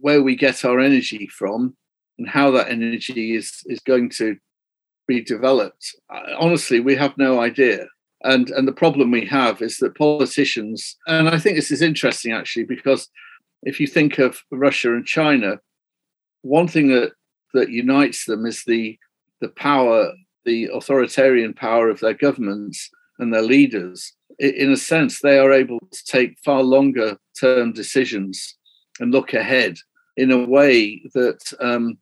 where 0.01 0.23
we 0.23 0.37
get 0.37 0.65
our 0.65 0.79
energy 0.79 1.29
from 1.29 1.77
and 2.19 2.29
how 2.29 2.51
that 2.53 2.69
energy 2.69 3.35
is, 3.35 3.63
is 3.67 3.81
going 3.81 4.11
to 4.11 4.37
be 5.07 5.21
developed. 5.21 5.95
Honestly, 6.39 6.81
we 6.81 6.95
have 6.97 7.17
no 7.19 7.41
idea. 7.41 7.87
And, 8.23 8.51
and 8.51 8.67
the 8.67 8.73
problem 8.73 9.11
we 9.11 9.27
have 9.27 9.63
is 9.63 9.79
that 9.79 9.97
politicians, 9.97 10.97
and 11.07 11.29
I 11.29 11.39
think 11.39 11.57
this 11.57 11.71
is 11.71 11.83
interesting 11.83 12.33
actually, 12.33 12.65
because 12.65 13.09
if 13.63 13.79
you 13.81 13.87
think 13.87 14.19
of 14.19 14.43
Russia 14.51 14.95
and 14.95 15.05
China, 15.05 15.59
one 16.43 16.69
thing 16.69 16.89
that, 16.89 17.13
that 17.55 17.71
unites 17.71 18.25
them 18.25 18.47
is 18.47 18.63
the, 18.67 18.99
the 19.41 19.49
power 19.49 20.13
the 20.47 20.71
authoritarian 20.73 21.53
power 21.53 21.91
of 21.91 22.01
their 22.01 22.15
governments 22.15 22.89
and 23.19 23.33
their 23.33 23.43
leaders, 23.43 24.13
in 24.39 24.73
a 24.73 24.77
sense, 24.77 25.21
they 25.21 25.39
are 25.39 25.53
able 25.53 25.81
to 25.81 26.05
take 26.05 26.39
far 26.45 26.63
longer 26.63 27.19
term 27.39 27.73
decisions 27.73 28.57
and 29.01 29.13
look 29.13 29.35
ahead 29.35 29.77
in 30.17 30.31
a 30.31 30.47
way 30.47 31.03
that 31.15 31.41
um, 31.61 31.99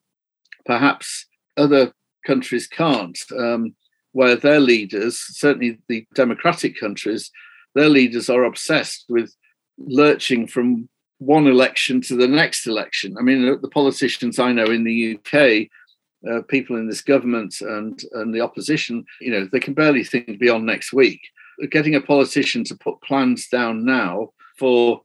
perhaps 0.65 1.27
other 1.57 1.93
countries 2.27 2.67
can't, 2.67 3.19
um, 3.37 3.75
where 4.13 4.37
their 4.37 4.61
leaders, 4.61 5.19
certainly 5.19 5.79
the 5.89 6.07
democratic 6.15 6.79
countries, 6.79 7.31
their 7.75 7.89
leaders 7.89 8.31
are 8.31 8.45
obsessed 8.45 9.05
with 9.09 9.35
lurching 9.79 10.47
from 10.47 10.89
one 11.19 11.47
election 11.47 12.01
to 12.01 12.17
the 12.17 12.29
next 12.29 12.67
election. 12.67 13.17
I 13.19 13.23
mean, 13.23 13.59
the 13.61 13.69
politicians 13.69 14.39
I 14.39 14.53
know 14.53 14.67
in 14.67 14.85
the 14.85 15.19
UK 15.19 15.69
uh, 16.31 16.43
people 16.43 16.77
in 16.77 16.89
this 16.89 17.03
government 17.03 17.61
and 17.61 18.01
and 18.13 18.35
the 18.35 18.41
opposition, 18.41 19.05
you 19.21 19.31
know, 19.31 19.49
they 19.51 19.61
can 19.61 19.75
barely 19.75 20.05
think 20.05 20.39
beyond 20.39 20.67
next 20.67 20.93
week. 20.93 21.21
Getting 21.71 21.95
a 21.95 22.01
politician 22.01 22.65
to 22.65 22.77
put 22.77 23.01
plans 23.03 23.49
down 23.49 23.85
now 23.85 24.31
for 24.59 25.03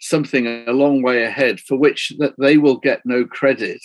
something 0.00 0.46
a 0.46 0.72
long 0.72 1.02
way 1.02 1.24
ahead, 1.24 1.60
for 1.60 1.76
which 1.76 2.12
that 2.18 2.34
they 2.38 2.56
will 2.56 2.78
get 2.78 3.04
no 3.04 3.24
credit, 3.24 3.82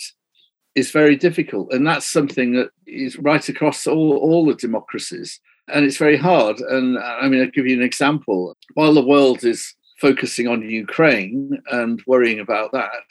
is 0.74 0.90
very 0.90 1.16
difficult, 1.16 1.72
and 1.72 1.86
that's 1.86 2.06
something 2.06 2.52
that 2.52 2.70
is 2.86 3.18
right 3.18 3.48
across 3.48 3.86
all 3.86 4.16
all 4.16 4.46
the 4.46 4.54
democracies, 4.54 5.40
and 5.68 5.84
it's 5.84 5.98
very 5.98 6.16
hard. 6.16 6.58
And 6.60 6.98
I 6.98 7.28
mean, 7.28 7.42
I'll 7.42 7.50
give 7.50 7.66
you 7.66 7.76
an 7.76 7.82
example. 7.82 8.56
While 8.74 8.94
the 8.94 9.06
world 9.06 9.44
is 9.44 9.74
focusing 10.00 10.46
on 10.46 10.68
Ukraine 10.68 11.58
and 11.70 12.02
worrying 12.06 12.40
about 12.40 12.72
that, 12.72 13.08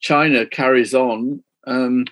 China 0.00 0.46
carries 0.46 0.94
on 0.94 1.42
um, 1.66 2.04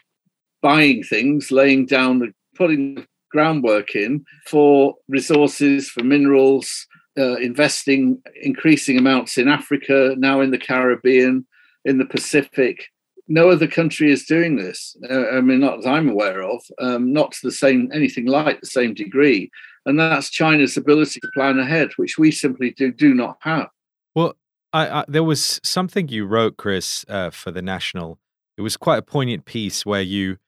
buying 0.63 1.03
things, 1.03 1.51
laying 1.51 1.87
down 1.87 2.21
the 2.21 2.33
putting 2.55 3.07
groundwork 3.31 3.95
in 3.95 4.25
for 4.47 4.95
resources, 5.09 5.89
for 5.89 6.05
minerals, 6.05 6.87
uh, 7.19 7.37
investing 7.37 8.23
increasing 8.43 8.99
amounts 8.99 9.37
in 9.37 9.49
Africa, 9.49 10.15
now 10.17 10.41
in 10.41 10.51
the 10.51 10.59
Caribbean, 10.59 11.47
in 11.85 11.99
the 11.99 12.07
Pacific. 12.07 12.87
No 13.29 13.51
other 13.51 13.67
country 13.67 14.11
is 14.11 14.25
doing 14.25 14.57
this. 14.57 14.97
Uh, 15.09 15.29
I 15.31 15.41
mean, 15.41 15.61
not 15.61 15.83
that 15.83 15.89
I'm 15.89 16.09
aware 16.09 16.43
of, 16.43 16.61
um, 16.81 17.13
not 17.13 17.33
to 17.33 17.39
the 17.43 17.53
same 17.53 17.91
anything 17.93 18.27
like 18.27 18.61
the 18.61 18.67
same 18.67 18.95
degree. 18.95 19.51
And 19.87 19.99
that's 19.99 20.31
China's 20.31 20.77
ability 20.77 21.21
to 21.21 21.31
plan 21.35 21.59
ahead, 21.59 21.91
which 21.97 22.19
we 22.19 22.31
simply 22.31 22.71
do 22.71 22.93
do 22.93 23.15
not 23.15 23.37
have. 23.41 23.69
Well, 24.15 24.35
I, 24.73 25.01
I, 25.01 25.05
there 25.09 25.25
was 25.25 25.61
something 25.63 26.09
you 26.09 26.27
wrote, 26.27 26.57
Chris, 26.57 27.05
uh, 27.09 27.31
for 27.31 27.51
the 27.51 27.63
National. 27.63 28.19
It 28.57 28.63
was 28.63 28.77
quite 28.77 28.99
a 28.99 29.03
poignant 29.03 29.45
piece 29.45 29.85
where 29.87 30.03
you 30.03 30.39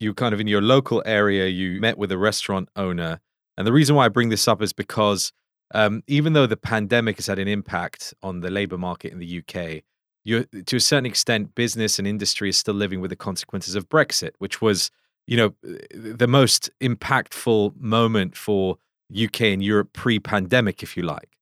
you 0.00 0.14
kind 0.14 0.32
of 0.32 0.40
in 0.40 0.46
your 0.46 0.62
local 0.62 1.02
area, 1.04 1.46
you 1.46 1.80
met 1.80 1.98
with 1.98 2.12
a 2.12 2.18
restaurant 2.18 2.68
owner. 2.76 3.20
And 3.56 3.66
the 3.66 3.72
reason 3.72 3.96
why 3.96 4.06
I 4.06 4.08
bring 4.08 4.28
this 4.28 4.46
up 4.46 4.62
is 4.62 4.72
because 4.72 5.32
um, 5.74 6.02
even 6.06 6.32
though 6.32 6.46
the 6.46 6.56
pandemic 6.56 7.16
has 7.16 7.26
had 7.26 7.38
an 7.38 7.48
impact 7.48 8.14
on 8.22 8.40
the 8.40 8.50
labor 8.50 8.78
market 8.78 9.12
in 9.12 9.18
the 9.18 9.42
UK, 9.42 9.82
to 10.66 10.76
a 10.76 10.80
certain 10.80 11.06
extent, 11.06 11.54
business 11.54 11.98
and 11.98 12.06
industry 12.06 12.48
is 12.48 12.56
still 12.56 12.74
living 12.74 13.00
with 13.00 13.10
the 13.10 13.16
consequences 13.16 13.74
of 13.74 13.88
Brexit, 13.88 14.32
which 14.38 14.60
was, 14.60 14.90
you 15.26 15.36
know, 15.36 15.54
the 15.90 16.28
most 16.28 16.70
impactful 16.80 17.76
moment 17.76 18.36
for 18.36 18.76
UK 19.12 19.42
and 19.42 19.62
Europe 19.62 19.92
pre-pandemic, 19.92 20.82
if 20.82 20.96
you 20.96 21.02
like. 21.02 21.36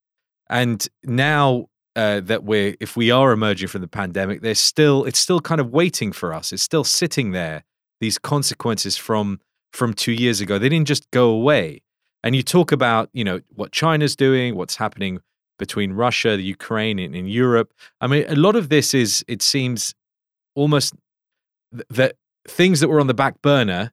And 0.48 0.86
now 1.02 1.66
uh, 1.96 2.20
that 2.20 2.44
we're, 2.44 2.76
if 2.78 2.96
we 2.96 3.10
are 3.10 3.32
emerging 3.32 3.68
from 3.68 3.80
the 3.80 3.88
pandemic, 3.88 4.42
there's 4.42 4.60
still, 4.60 5.04
it's 5.04 5.18
still 5.18 5.40
kind 5.40 5.60
of 5.60 5.70
waiting 5.70 6.12
for 6.12 6.32
us. 6.32 6.52
It's 6.52 6.62
still 6.62 6.84
sitting 6.84 7.32
there 7.32 7.64
these 8.00 8.18
consequences 8.18 8.96
from 8.96 9.40
from 9.72 9.94
two 9.94 10.12
years 10.12 10.40
ago. 10.40 10.58
They 10.58 10.68
didn't 10.68 10.88
just 10.88 11.10
go 11.10 11.28
away. 11.28 11.82
And 12.22 12.34
you 12.34 12.42
talk 12.42 12.72
about, 12.72 13.10
you 13.12 13.22
know, 13.24 13.40
what 13.54 13.72
China's 13.72 14.16
doing, 14.16 14.56
what's 14.56 14.76
happening 14.76 15.20
between 15.58 15.92
Russia, 15.92 16.36
the 16.36 16.42
Ukraine, 16.42 16.98
and 16.98 17.14
in 17.14 17.26
Europe. 17.26 17.72
I 18.00 18.06
mean, 18.06 18.24
a 18.28 18.34
lot 18.34 18.56
of 18.56 18.68
this 18.68 18.94
is, 18.94 19.24
it 19.28 19.42
seems, 19.42 19.94
almost 20.54 20.94
th- 21.72 21.86
that 21.90 22.16
things 22.48 22.80
that 22.80 22.88
were 22.88 23.00
on 23.00 23.06
the 23.06 23.14
back 23.14 23.40
burner 23.42 23.92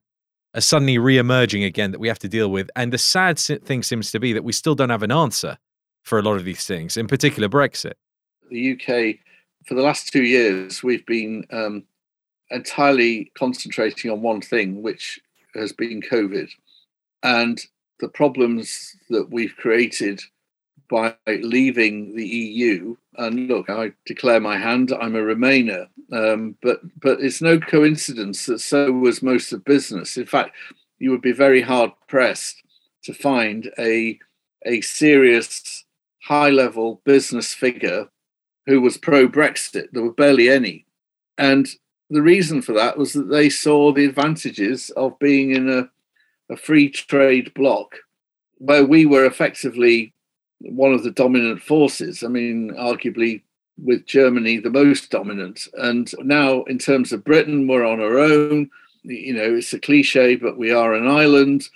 are 0.55 0.61
suddenly 0.61 0.97
re-emerging 0.97 1.63
again 1.63 1.91
that 1.91 1.99
we 1.99 2.07
have 2.07 2.19
to 2.19 2.29
deal 2.29 2.49
with. 2.49 2.69
And 2.75 2.91
the 2.91 2.97
sad 2.97 3.37
thing 3.39 3.83
seems 3.83 4.11
to 4.11 4.19
be 4.19 4.33
that 4.33 4.43
we 4.43 4.51
still 4.51 4.75
don't 4.75 4.89
have 4.89 5.03
an 5.03 5.11
answer 5.11 5.57
for 6.03 6.19
a 6.19 6.21
lot 6.21 6.35
of 6.35 6.45
these 6.45 6.65
things, 6.65 6.97
in 6.97 7.07
particular 7.07 7.49
Brexit. 7.49 7.93
The 8.49 8.73
UK, 8.73 9.17
for 9.65 9.73
the 9.73 9.81
last 9.81 10.11
two 10.11 10.23
years, 10.23 10.83
we've 10.83 11.05
been 11.05 11.45
um, 11.51 11.83
entirely 12.51 13.31
concentrating 13.35 14.11
on 14.11 14.21
one 14.21 14.41
thing, 14.41 14.81
which 14.81 15.19
has 15.55 15.71
been 15.71 16.01
COVID. 16.01 16.49
And 17.23 17.59
the 17.99 18.09
problems 18.09 18.95
that 19.09 19.29
we've 19.29 19.55
created 19.55 20.21
by 20.89 21.15
leaving 21.27 22.15
the 22.15 22.27
EU. 22.27 22.95
And 23.17 23.47
look, 23.47 23.69
I 23.69 23.93
declare 24.05 24.39
my 24.39 24.57
hand. 24.57 24.91
I'm 24.91 25.15
a 25.15 25.19
Remainer, 25.19 25.87
um, 26.11 26.55
but 26.61 26.81
but 26.99 27.21
it's 27.21 27.41
no 27.41 27.59
coincidence 27.59 28.45
that 28.45 28.59
so 28.59 28.91
was 28.91 29.23
most 29.23 29.53
of 29.53 29.63
business. 29.63 30.17
In 30.17 30.25
fact, 30.25 30.55
you 30.99 31.11
would 31.11 31.21
be 31.21 31.31
very 31.31 31.61
hard 31.61 31.91
pressed 32.07 32.61
to 33.03 33.13
find 33.13 33.71
a 33.79 34.19
a 34.65 34.81
serious 34.81 35.83
high 36.23 36.49
level 36.49 37.01
business 37.05 37.53
figure 37.53 38.09
who 38.65 38.79
was 38.79 38.97
pro 38.97 39.27
Brexit. 39.27 39.87
There 39.91 40.03
were 40.03 40.13
barely 40.13 40.49
any, 40.49 40.85
and 41.37 41.67
the 42.09 42.21
reason 42.21 42.61
for 42.61 42.73
that 42.73 42.97
was 42.97 43.13
that 43.13 43.29
they 43.29 43.49
saw 43.49 43.91
the 43.91 44.05
advantages 44.05 44.89
of 44.91 45.17
being 45.19 45.51
in 45.51 45.69
a 45.69 45.89
a 46.49 46.57
free 46.57 46.89
trade 46.89 47.53
bloc 47.53 47.95
where 48.57 48.85
we 48.85 49.05
were 49.05 49.25
effectively 49.25 50.13
one 50.59 50.93
of 50.93 51.03
the 51.03 51.11
dominant 51.11 51.61
forces. 51.61 52.23
I 52.23 52.27
mean, 52.27 52.71
arguably 52.77 53.41
with 53.83 54.05
Germany 54.05 54.59
the 54.59 54.69
most 54.69 55.09
dominant. 55.09 55.67
And 55.73 56.11
now, 56.19 56.63
in 56.63 56.77
terms 56.77 57.11
of 57.11 57.23
Britain, 57.23 57.67
we're 57.67 57.85
on 57.85 57.99
our 57.99 58.19
own. 58.19 58.69
You 59.03 59.33
know, 59.33 59.55
it's 59.55 59.73
a 59.73 59.79
cliche, 59.79 60.35
but 60.37 60.57
we 60.57 60.71
are 60.71 60.93
an 60.93 61.07
island. 61.07 61.67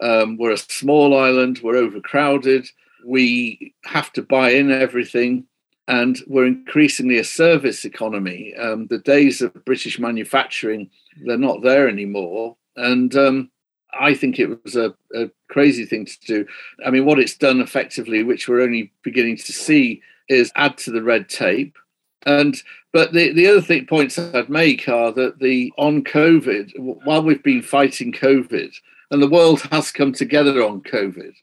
Um, 0.00 0.36
we're 0.36 0.52
a 0.52 0.58
small 0.58 1.18
island. 1.18 1.60
We're 1.62 1.76
overcrowded. 1.76 2.68
We 3.04 3.74
have 3.84 4.12
to 4.12 4.22
buy 4.22 4.50
in 4.50 4.70
everything. 4.70 5.46
And 5.88 6.18
we're 6.26 6.46
increasingly 6.46 7.18
a 7.18 7.24
service 7.24 7.84
economy. 7.84 8.54
Um, 8.56 8.88
the 8.88 8.98
days 8.98 9.40
of 9.40 9.64
British 9.64 9.98
manufacturing, 9.98 10.90
they're 11.24 11.38
not 11.38 11.62
there 11.62 11.88
anymore. 11.88 12.56
And 12.76 13.14
um, 13.14 13.50
I 13.98 14.14
think 14.14 14.38
it 14.38 14.62
was 14.64 14.76
a, 14.76 14.94
a, 15.14 15.30
crazy 15.48 15.86
thing 15.86 16.06
to 16.06 16.18
do. 16.26 16.46
I 16.84 16.90
mean, 16.90 17.04
what 17.04 17.18
it's 17.18 17.36
done 17.36 17.60
effectively, 17.60 18.22
which 18.22 18.48
we're 18.48 18.62
only 18.62 18.92
beginning 19.02 19.36
to 19.38 19.52
see, 19.52 20.02
is 20.28 20.52
add 20.56 20.76
to 20.78 20.90
the 20.90 21.02
red 21.02 21.28
tape. 21.28 21.76
And 22.26 22.56
but 22.92 23.12
the, 23.12 23.32
the 23.32 23.46
other 23.46 23.60
thing 23.60 23.86
points 23.86 24.18
I'd 24.18 24.48
make 24.48 24.88
are 24.88 25.12
that 25.12 25.38
the 25.38 25.72
on 25.78 26.02
COVID, 26.02 26.72
while 27.04 27.22
we've 27.22 27.42
been 27.42 27.62
fighting 27.62 28.12
COVID, 28.12 28.74
and 29.10 29.22
the 29.22 29.28
world 29.28 29.60
has 29.70 29.92
come 29.92 30.12
together 30.12 30.64
on 30.64 30.80
COVID, 30.82 31.34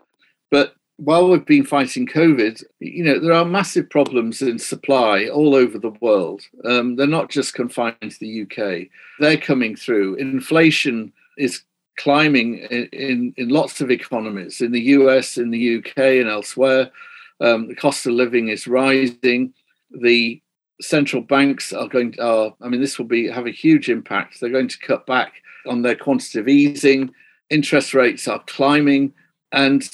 but 0.51 0.75
while 0.97 1.29
we've 1.29 1.45
been 1.45 1.65
fighting 1.65 2.05
COVID, 2.05 2.63
you 2.79 3.03
know, 3.03 3.19
there 3.19 3.33
are 3.33 3.45
massive 3.45 3.89
problems 3.89 4.41
in 4.41 4.59
supply 4.59 5.27
all 5.27 5.55
over 5.55 5.79
the 5.79 5.95
world. 6.01 6.43
Um, 6.65 6.95
they're 6.95 7.07
not 7.07 7.29
just 7.29 7.55
confined 7.55 7.95
to 8.01 8.19
the 8.19 8.43
UK. 8.43 8.89
They're 9.19 9.37
coming 9.37 9.75
through. 9.75 10.15
Inflation 10.15 11.11
is 11.37 11.63
climbing 11.97 12.59
in, 12.69 12.89
in, 12.91 13.33
in, 13.37 13.49
lots 13.49 13.81
of 13.81 13.91
economies 13.91 14.61
in 14.61 14.71
the 14.71 14.81
US, 14.81 15.37
in 15.37 15.51
the 15.51 15.77
UK, 15.77 15.97
and 15.97 16.29
elsewhere. 16.29 16.91
Um, 17.41 17.67
the 17.67 17.75
cost 17.75 18.05
of 18.05 18.13
living 18.13 18.49
is 18.49 18.67
rising. 18.67 19.53
The 19.91 20.41
central 20.81 21.21
banks 21.21 21.73
are 21.73 21.87
going 21.87 22.13
to, 22.13 22.25
are, 22.25 22.53
I 22.61 22.67
mean, 22.67 22.81
this 22.81 22.97
will 22.97 23.05
be 23.05 23.27
have 23.27 23.47
a 23.47 23.51
huge 23.51 23.89
impact. 23.89 24.39
They're 24.39 24.49
going 24.49 24.67
to 24.67 24.79
cut 24.79 25.05
back 25.07 25.33
on 25.67 25.81
their 25.81 25.95
quantitative 25.95 26.47
easing. 26.47 27.13
Interest 27.49 27.93
rates 27.93 28.27
are 28.27 28.43
climbing. 28.47 29.13
And 29.51 29.87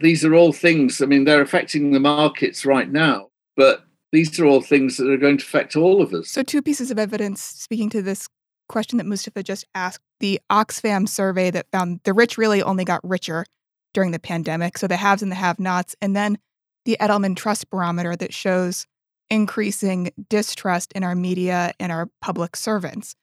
these 0.00 0.24
are 0.24 0.34
all 0.34 0.52
things, 0.52 1.00
I 1.00 1.06
mean, 1.06 1.24
they're 1.24 1.42
affecting 1.42 1.92
the 1.92 2.00
markets 2.00 2.64
right 2.64 2.90
now, 2.90 3.28
but 3.56 3.84
these 4.12 4.38
are 4.40 4.46
all 4.46 4.60
things 4.60 4.96
that 4.96 5.10
are 5.10 5.16
going 5.16 5.38
to 5.38 5.44
affect 5.44 5.76
all 5.76 6.02
of 6.02 6.12
us. 6.12 6.28
So, 6.30 6.42
two 6.42 6.62
pieces 6.62 6.90
of 6.90 6.98
evidence 6.98 7.42
speaking 7.42 7.90
to 7.90 8.02
this 8.02 8.28
question 8.68 8.98
that 8.98 9.06
Mustafa 9.06 9.42
just 9.42 9.64
asked 9.74 10.04
the 10.20 10.40
Oxfam 10.50 11.08
survey 11.08 11.50
that 11.50 11.66
found 11.72 12.00
the 12.04 12.12
rich 12.12 12.38
really 12.38 12.62
only 12.62 12.84
got 12.84 13.00
richer 13.02 13.44
during 13.92 14.12
the 14.12 14.18
pandemic. 14.18 14.78
So 14.78 14.86
the 14.86 14.96
haves 14.96 15.22
and 15.22 15.30
the 15.30 15.36
have 15.36 15.58
nots. 15.58 15.96
And 16.00 16.14
then 16.14 16.38
the 16.84 16.96
Edelman 17.00 17.36
Trust 17.36 17.68
Barometer 17.70 18.16
that 18.16 18.32
shows 18.32 18.86
increasing 19.28 20.12
distrust 20.28 20.92
in 20.92 21.04
our 21.04 21.14
media 21.14 21.72
and 21.78 21.92
our 21.92 22.08
public 22.20 22.56
servants. 22.56 23.14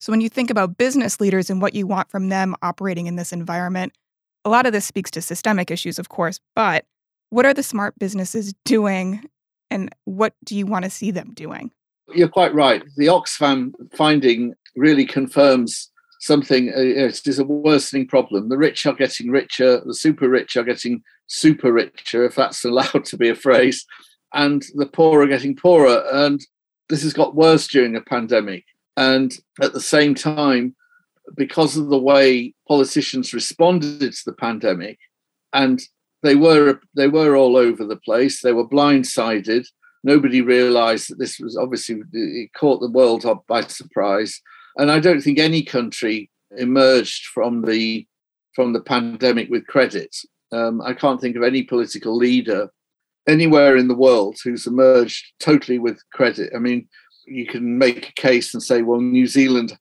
So 0.00 0.12
when 0.12 0.20
you 0.20 0.28
think 0.28 0.50
about 0.50 0.78
business 0.78 1.20
leaders 1.20 1.50
and 1.50 1.60
what 1.60 1.74
you 1.74 1.86
want 1.86 2.10
from 2.10 2.28
them 2.28 2.54
operating 2.62 3.06
in 3.06 3.16
this 3.16 3.32
environment, 3.32 3.92
a 4.46 4.48
lot 4.48 4.64
of 4.64 4.72
this 4.72 4.86
speaks 4.86 5.10
to 5.10 5.20
systemic 5.20 5.72
issues, 5.72 5.98
of 5.98 6.08
course, 6.08 6.38
but 6.54 6.84
what 7.30 7.44
are 7.44 7.52
the 7.52 7.64
smart 7.64 7.98
businesses 7.98 8.54
doing 8.64 9.28
and 9.70 9.92
what 10.04 10.34
do 10.44 10.56
you 10.56 10.64
want 10.64 10.84
to 10.84 10.90
see 10.90 11.10
them 11.10 11.32
doing? 11.34 11.72
You're 12.14 12.28
quite 12.28 12.54
right. 12.54 12.84
The 12.96 13.06
Oxfam 13.06 13.72
finding 13.96 14.54
really 14.76 15.04
confirms 15.04 15.90
something. 16.20 16.68
Uh, 16.68 16.78
it 16.78 17.26
is 17.26 17.40
a 17.40 17.44
worsening 17.44 18.06
problem. 18.06 18.48
The 18.48 18.56
rich 18.56 18.86
are 18.86 18.94
getting 18.94 19.32
richer. 19.32 19.82
The 19.84 19.94
super 19.94 20.28
rich 20.28 20.56
are 20.56 20.62
getting 20.62 21.02
super 21.26 21.72
richer, 21.72 22.24
if 22.24 22.36
that's 22.36 22.64
allowed 22.64 23.04
to 23.06 23.16
be 23.16 23.28
a 23.28 23.34
phrase, 23.34 23.84
and 24.32 24.64
the 24.76 24.86
poor 24.86 25.22
are 25.22 25.26
getting 25.26 25.56
poorer. 25.56 26.04
And 26.12 26.40
this 26.88 27.02
has 27.02 27.12
got 27.12 27.34
worse 27.34 27.66
during 27.66 27.96
a 27.96 28.00
pandemic. 28.00 28.64
And 28.96 29.32
at 29.60 29.72
the 29.72 29.80
same 29.80 30.14
time, 30.14 30.76
because 31.34 31.76
of 31.76 31.88
the 31.88 31.98
way 31.98 32.54
politicians 32.68 33.32
responded 33.32 34.00
to 34.00 34.22
the 34.24 34.32
pandemic, 34.32 34.98
and 35.52 35.80
they 36.22 36.34
were 36.34 36.80
they 36.94 37.08
were 37.08 37.36
all 37.36 37.56
over 37.56 37.84
the 37.84 37.96
place. 37.96 38.40
They 38.40 38.52
were 38.52 38.68
blindsided. 38.68 39.66
Nobody 40.04 40.40
realised 40.40 41.10
that 41.10 41.18
this 41.18 41.38
was 41.38 41.56
obviously 41.56 42.02
it 42.12 42.52
caught 42.54 42.80
the 42.80 42.90
world 42.90 43.24
by 43.48 43.62
surprise. 43.62 44.40
And 44.76 44.90
I 44.90 45.00
don't 45.00 45.20
think 45.20 45.38
any 45.38 45.62
country 45.62 46.30
emerged 46.56 47.26
from 47.26 47.62
the 47.62 48.06
from 48.54 48.72
the 48.72 48.80
pandemic 48.80 49.50
with 49.50 49.66
credit. 49.66 50.14
Um, 50.52 50.80
I 50.80 50.94
can't 50.94 51.20
think 51.20 51.36
of 51.36 51.42
any 51.42 51.62
political 51.62 52.16
leader 52.16 52.70
anywhere 53.26 53.76
in 53.76 53.88
the 53.88 53.94
world 53.94 54.36
who's 54.42 54.66
emerged 54.66 55.32
totally 55.40 55.78
with 55.78 56.00
credit. 56.12 56.52
I 56.54 56.58
mean, 56.58 56.88
you 57.26 57.46
can 57.46 57.76
make 57.76 58.10
a 58.10 58.20
case 58.20 58.54
and 58.54 58.62
say, 58.62 58.82
well, 58.82 59.00
New 59.00 59.26
Zealand 59.26 59.76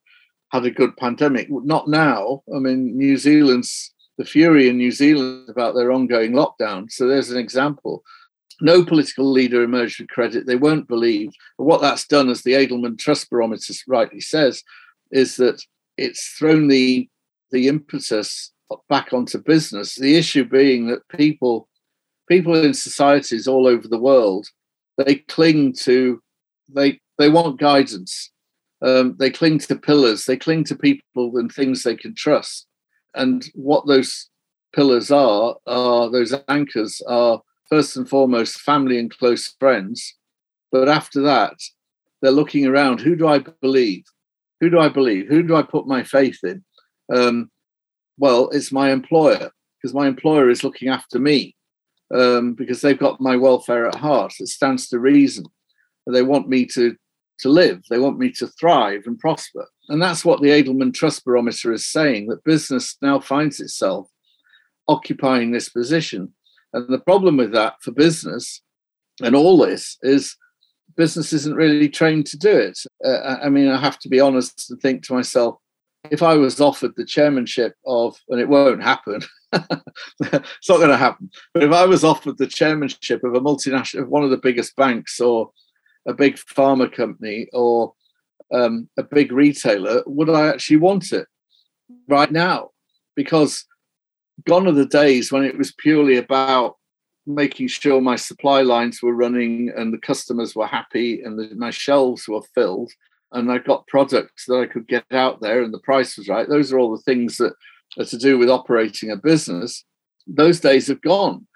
had 0.56 0.66
a 0.66 0.72
good 0.72 0.96
pandemic. 0.98 1.48
Not 1.50 1.88
now. 1.88 2.44
I 2.56 2.60
mean, 2.60 2.98
New 2.98 3.18
Zealand's 3.18 3.94
the 4.18 4.26
fury 4.26 4.70
in 4.70 4.78
New 4.78 4.92
Zealand 4.92 5.50
about 5.50 5.76
their 5.76 5.92
ongoing 5.92 6.32
lockdown. 6.32 6.90
So 6.90 7.08
there's 7.08 7.32
an 7.32 7.38
example. 7.38 8.02
No 8.62 8.86
political 8.86 9.30
leader 9.30 9.62
emerged 9.62 10.00
with 10.00 10.08
credit. 10.08 10.48
They 10.48 10.56
won't 10.56 10.88
believe. 10.88 11.32
But 11.58 11.66
what 11.66 11.82
that's 11.82 12.08
done, 12.08 12.30
as 12.30 12.42
the 12.42 12.54
Edelman 12.54 12.98
Trust 12.98 13.30
Barometer 13.30 13.74
rightly 13.88 14.22
says, 14.22 14.64
is 15.12 15.36
that 15.36 15.62
it's 15.98 16.36
thrown 16.38 16.68
the 16.68 17.10
the 17.52 17.68
impetus 17.68 18.52
back 18.90 19.14
onto 19.14 19.38
business. 19.38 19.96
The 19.96 20.16
issue 20.16 20.46
being 20.46 20.88
that 20.88 21.08
people 21.10 21.68
people 22.28 22.56
in 22.56 22.74
societies 22.74 23.48
all 23.48 23.68
over 23.68 23.88
the 23.88 24.00
world 24.00 24.48
they 24.98 25.16
cling 25.16 25.74
to 25.74 26.22
they 26.70 27.00
they 27.18 27.30
want 27.30 27.60
guidance. 27.60 28.32
Um, 28.82 29.16
they 29.18 29.30
cling 29.30 29.60
to 29.60 29.76
pillars. 29.76 30.26
They 30.26 30.38
cling 30.38 30.64
to 30.66 30.76
people 30.76 31.38
and 31.38 31.52
things 31.52 31.84
they 31.84 31.96
can 31.96 32.14
trust. 32.16 32.68
And 33.14 33.46
what 33.54 33.88
those 33.88 34.30
pillars 34.74 35.12
are 35.12 35.56
are 35.66 36.10
those 36.10 36.34
anchors 36.50 37.02
are 37.08 37.42
first 37.70 37.98
and 37.98 38.08
foremost 38.08 38.60
family 38.60 39.00
and 39.00 39.16
close 39.16 39.56
friends. 39.60 40.16
But 40.72 40.90
after 40.90 41.22
that, 41.22 41.54
they're 42.22 42.32
looking 42.32 42.66
around. 42.66 43.02
Who 43.02 43.16
do 43.16 43.28
I 43.28 43.40
believe? 43.40 44.04
Who 44.60 44.70
do 44.70 44.80
I 44.80 44.90
believe? 44.90 45.28
Who 45.28 45.44
do 45.44 45.56
I 45.56 45.62
put 45.62 45.88
my 45.88 46.04
faith 46.04 46.40
in? 46.44 46.64
Um, 47.14 47.50
well, 48.18 48.50
it's 48.50 48.72
my 48.72 48.92
employer 48.92 49.52
because 49.78 49.94
my 49.94 50.08
employer 50.08 50.50
is 50.50 50.64
looking 50.64 50.90
after 50.90 51.20
me 51.20 51.56
um, 52.14 52.54
because 52.54 52.82
they've 52.82 52.98
got 52.98 53.22
my 53.22 53.36
welfare 53.36 53.88
at 53.88 53.96
heart. 53.96 54.34
It 54.40 54.48
stands 54.48 54.90
to 54.90 55.00
reason. 55.00 55.46
They 56.08 56.22
want 56.22 56.48
me 56.48 56.66
to 56.68 56.96
to 57.40 57.50
live. 57.50 57.82
They 57.90 58.00
want 58.00 58.20
me 58.20 58.32
to 58.32 58.48
thrive 58.48 59.04
and 59.06 59.20
prosper. 59.20 59.68
And 59.90 60.02
that's 60.02 60.26
what 60.26 60.42
the 60.42 60.50
Edelman 60.50 60.94
Trust 60.94 61.26
Barometer 61.26 61.72
is 61.72 61.86
saying 61.86 62.28
that 62.28 62.44
business 62.44 62.98
now 63.02 63.20
finds 63.20 63.60
itself 63.60 64.10
occupying 64.88 65.52
this 65.52 65.70
position. 65.70 66.34
And 66.74 66.88
the 66.90 67.00
problem 67.00 67.38
with 67.38 67.52
that 67.54 67.76
for 67.82 67.92
business 67.92 68.62
and 69.22 69.36
all 69.36 69.58
this 69.58 69.98
is 70.02 70.36
business 70.98 71.34
isn't 71.34 71.56
really 71.56 71.90
trained 71.90 72.26
to 72.28 72.38
do 72.38 72.58
it. 72.58 72.80
Uh, 73.04 73.38
I 73.44 73.50
mean, 73.50 73.70
I 73.70 73.80
have 73.80 74.00
to 74.00 74.10
be 74.10 74.20
honest 74.20 74.72
and 74.72 74.80
think 74.82 75.04
to 75.04 75.14
myself, 75.14 75.58
if 76.12 76.22
I 76.22 76.36
was 76.36 76.62
offered 76.62 76.92
the 76.96 77.06
chairmanship 77.06 77.74
of, 77.86 78.16
and 78.30 78.40
it 78.40 78.48
won't 78.48 78.84
happen, 78.84 79.22
it's 79.54 80.70
not 80.70 80.78
going 80.78 80.90
to 80.90 80.98
happen. 80.98 81.30
But 81.54 81.64
if 81.64 81.72
I 81.72 81.86
was 81.86 82.04
offered 82.04 82.38
the 82.38 82.48
chairmanship 82.48 83.24
of 83.24 83.34
a 83.34 83.40
multinational, 83.40 84.04
of 84.04 84.10
one 84.10 84.24
of 84.24 84.30
the 84.30 84.38
biggest 84.38 84.76
banks, 84.76 85.20
or 85.20 85.50
a 86.08 86.14
big 86.14 86.36
pharma 86.36 86.92
company, 86.92 87.48
or 87.54 87.94
um, 88.54 88.90
a 88.98 89.04
big 89.04 89.32
retailer, 89.32 90.04
would 90.06 90.30
I 90.30 90.48
actually 90.48 90.78
want 90.78 91.12
it 91.12 91.28
right 92.08 92.32
now? 92.32 92.72
because 93.16 93.66
gone 94.46 94.68
are 94.68 94.74
the 94.74 94.86
days 94.86 95.32
when 95.32 95.44
it 95.44 95.58
was 95.58 95.74
purely 95.74 96.18
about 96.18 96.76
making 97.26 97.68
sure 97.68 98.02
my 98.02 98.16
supply 98.16 98.62
lines 98.62 99.02
were 99.02 99.16
running 99.16 99.72
and 99.76 99.92
the 99.92 99.98
customers 99.98 100.56
were 100.56 100.68
happy 100.68 101.22
and 101.24 101.40
the, 101.40 101.56
my 101.56 101.72
shelves 101.72 102.28
were 102.28 102.44
filled 102.54 102.92
and 103.32 103.52
I 103.52 103.58
got 103.58 103.88
products 103.88 104.46
that 104.46 104.60
I 104.60 104.68
could 104.68 104.88
get 104.88 105.06
out 105.12 105.42
there 105.42 105.64
and 105.64 105.74
the 105.74 105.80
price 105.80 106.18
was 106.18 106.30
right. 106.30 106.48
Those 106.48 106.72
are 106.72 106.78
all 106.78 106.92
the 106.92 107.02
things 107.02 107.38
that 107.38 107.54
are 107.98 108.06
to 108.06 108.18
do 108.18 108.38
with 108.38 108.50
operating 108.50 109.10
a 109.10 109.16
business. 109.16 109.84
Those 110.28 110.60
days 110.60 110.88
have 110.88 111.02
gone. 111.02 111.48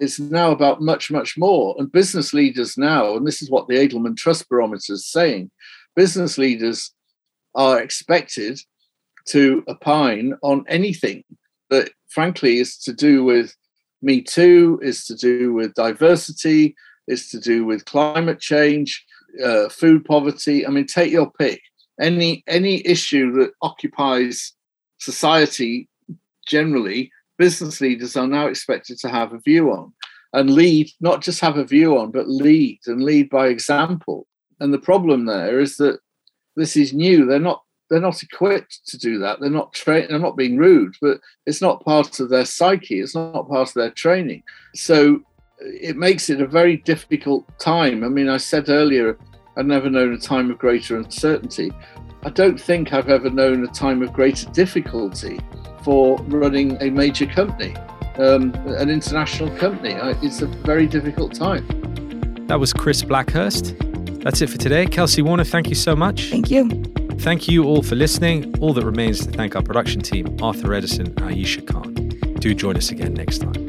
It's 0.00 0.18
now 0.18 0.50
about 0.50 0.82
much, 0.82 1.10
much 1.10 1.38
more. 1.38 1.74
And 1.78 1.90
business 1.90 2.32
leaders 2.32 2.76
now, 2.76 3.16
and 3.16 3.26
this 3.26 3.40
is 3.42 3.50
what 3.50 3.68
the 3.68 3.74
Edelman 3.74 4.16
Trust 4.16 4.48
Barometer 4.48 4.94
is 4.94 5.06
saying, 5.06 5.50
business 5.94 6.36
leaders 6.36 6.92
are 7.54 7.80
expected 7.80 8.60
to 9.28 9.62
opine 9.68 10.34
on 10.42 10.64
anything 10.68 11.24
that, 11.70 11.90
frankly, 12.08 12.58
is 12.58 12.76
to 12.78 12.92
do 12.92 13.24
with 13.24 13.54
Me 14.02 14.20
Too, 14.20 14.80
is 14.82 15.06
to 15.06 15.14
do 15.14 15.52
with 15.52 15.74
diversity, 15.74 16.74
is 17.06 17.30
to 17.30 17.38
do 17.38 17.64
with 17.64 17.84
climate 17.84 18.40
change, 18.40 19.04
uh, 19.42 19.68
food 19.68 20.04
poverty. 20.04 20.66
I 20.66 20.70
mean, 20.70 20.86
take 20.86 21.12
your 21.12 21.30
pick. 21.38 21.60
Any 22.00 22.42
any 22.48 22.84
issue 22.84 23.32
that 23.34 23.52
occupies 23.62 24.52
society 24.98 25.88
generally, 26.46 27.12
business 27.38 27.80
leaders 27.80 28.16
are 28.16 28.26
now 28.26 28.46
expected 28.46 28.98
to 28.98 29.08
have 29.08 29.32
a 29.32 29.38
view 29.38 29.70
on 29.70 29.92
and 30.32 30.50
lead, 30.50 30.90
not 31.00 31.22
just 31.22 31.40
have 31.40 31.56
a 31.56 31.64
view 31.64 31.96
on, 31.96 32.10
but 32.10 32.28
lead 32.28 32.80
and 32.86 33.02
lead 33.02 33.30
by 33.30 33.46
example. 33.46 34.26
And 34.60 34.74
the 34.74 34.78
problem 34.78 35.26
there 35.26 35.60
is 35.60 35.76
that 35.76 36.00
this 36.56 36.76
is 36.76 36.92
new. 36.92 37.24
They're 37.24 37.38
not 37.38 37.62
they're 37.90 38.00
not 38.00 38.22
equipped 38.22 38.80
to 38.86 38.98
do 38.98 39.18
that. 39.18 39.40
They're 39.40 39.50
not 39.50 39.72
trained. 39.72 40.08
They're 40.08 40.18
not 40.18 40.36
being 40.36 40.56
rude, 40.56 40.96
but 41.00 41.20
it's 41.46 41.60
not 41.60 41.84
part 41.84 42.18
of 42.18 42.30
their 42.30 42.46
psyche. 42.46 43.00
It's 43.00 43.14
not 43.14 43.48
part 43.48 43.68
of 43.68 43.74
their 43.74 43.90
training. 43.90 44.42
So 44.74 45.16
uh, 45.16 45.68
it 45.80 45.96
makes 45.96 46.30
it 46.30 46.40
a 46.40 46.46
very 46.46 46.78
difficult 46.78 47.46
time. 47.58 48.02
I 48.02 48.08
mean, 48.08 48.28
I 48.28 48.38
said 48.38 48.70
earlier, 48.70 49.18
I've 49.56 49.66
never 49.66 49.90
known 49.90 50.14
a 50.14 50.18
time 50.18 50.50
of 50.50 50.58
greater 50.58 50.96
uncertainty. 50.96 51.70
I 52.24 52.30
don't 52.30 52.58
think 52.58 52.92
I've 52.92 53.10
ever 53.10 53.28
known 53.28 53.62
a 53.62 53.68
time 53.68 54.02
of 54.02 54.12
greater 54.12 54.50
difficulty 54.50 55.38
for 55.84 56.18
running 56.24 56.76
a 56.80 56.90
major 56.90 57.26
company, 57.26 57.76
um, 58.18 58.54
an 58.66 58.90
international 58.90 59.50
company. 59.56 59.94
It's 60.22 60.42
a 60.42 60.46
very 60.46 60.86
difficult 60.86 61.34
time. 61.34 61.66
That 62.46 62.58
was 62.58 62.72
Chris 62.72 63.02
Blackhurst. 63.02 63.78
That's 64.22 64.40
it 64.40 64.48
for 64.48 64.58
today. 64.58 64.86
Kelsey 64.86 65.22
Warner, 65.22 65.44
thank 65.44 65.68
you 65.68 65.74
so 65.74 65.94
much. 65.94 66.30
Thank 66.30 66.50
you. 66.50 66.68
Thank 67.18 67.48
you 67.48 67.64
all 67.64 67.82
for 67.82 67.94
listening. 67.94 68.58
All 68.60 68.72
that 68.74 68.84
remains 68.84 69.24
to 69.26 69.32
thank 69.32 69.54
our 69.54 69.62
production 69.62 70.00
team, 70.00 70.36
Arthur 70.42 70.74
Edison 70.74 71.06
and 71.06 71.18
Aisha 71.18 71.66
Khan. 71.66 71.94
Do 72.40 72.54
join 72.54 72.76
us 72.76 72.90
again 72.90 73.14
next 73.14 73.38
time. 73.38 73.63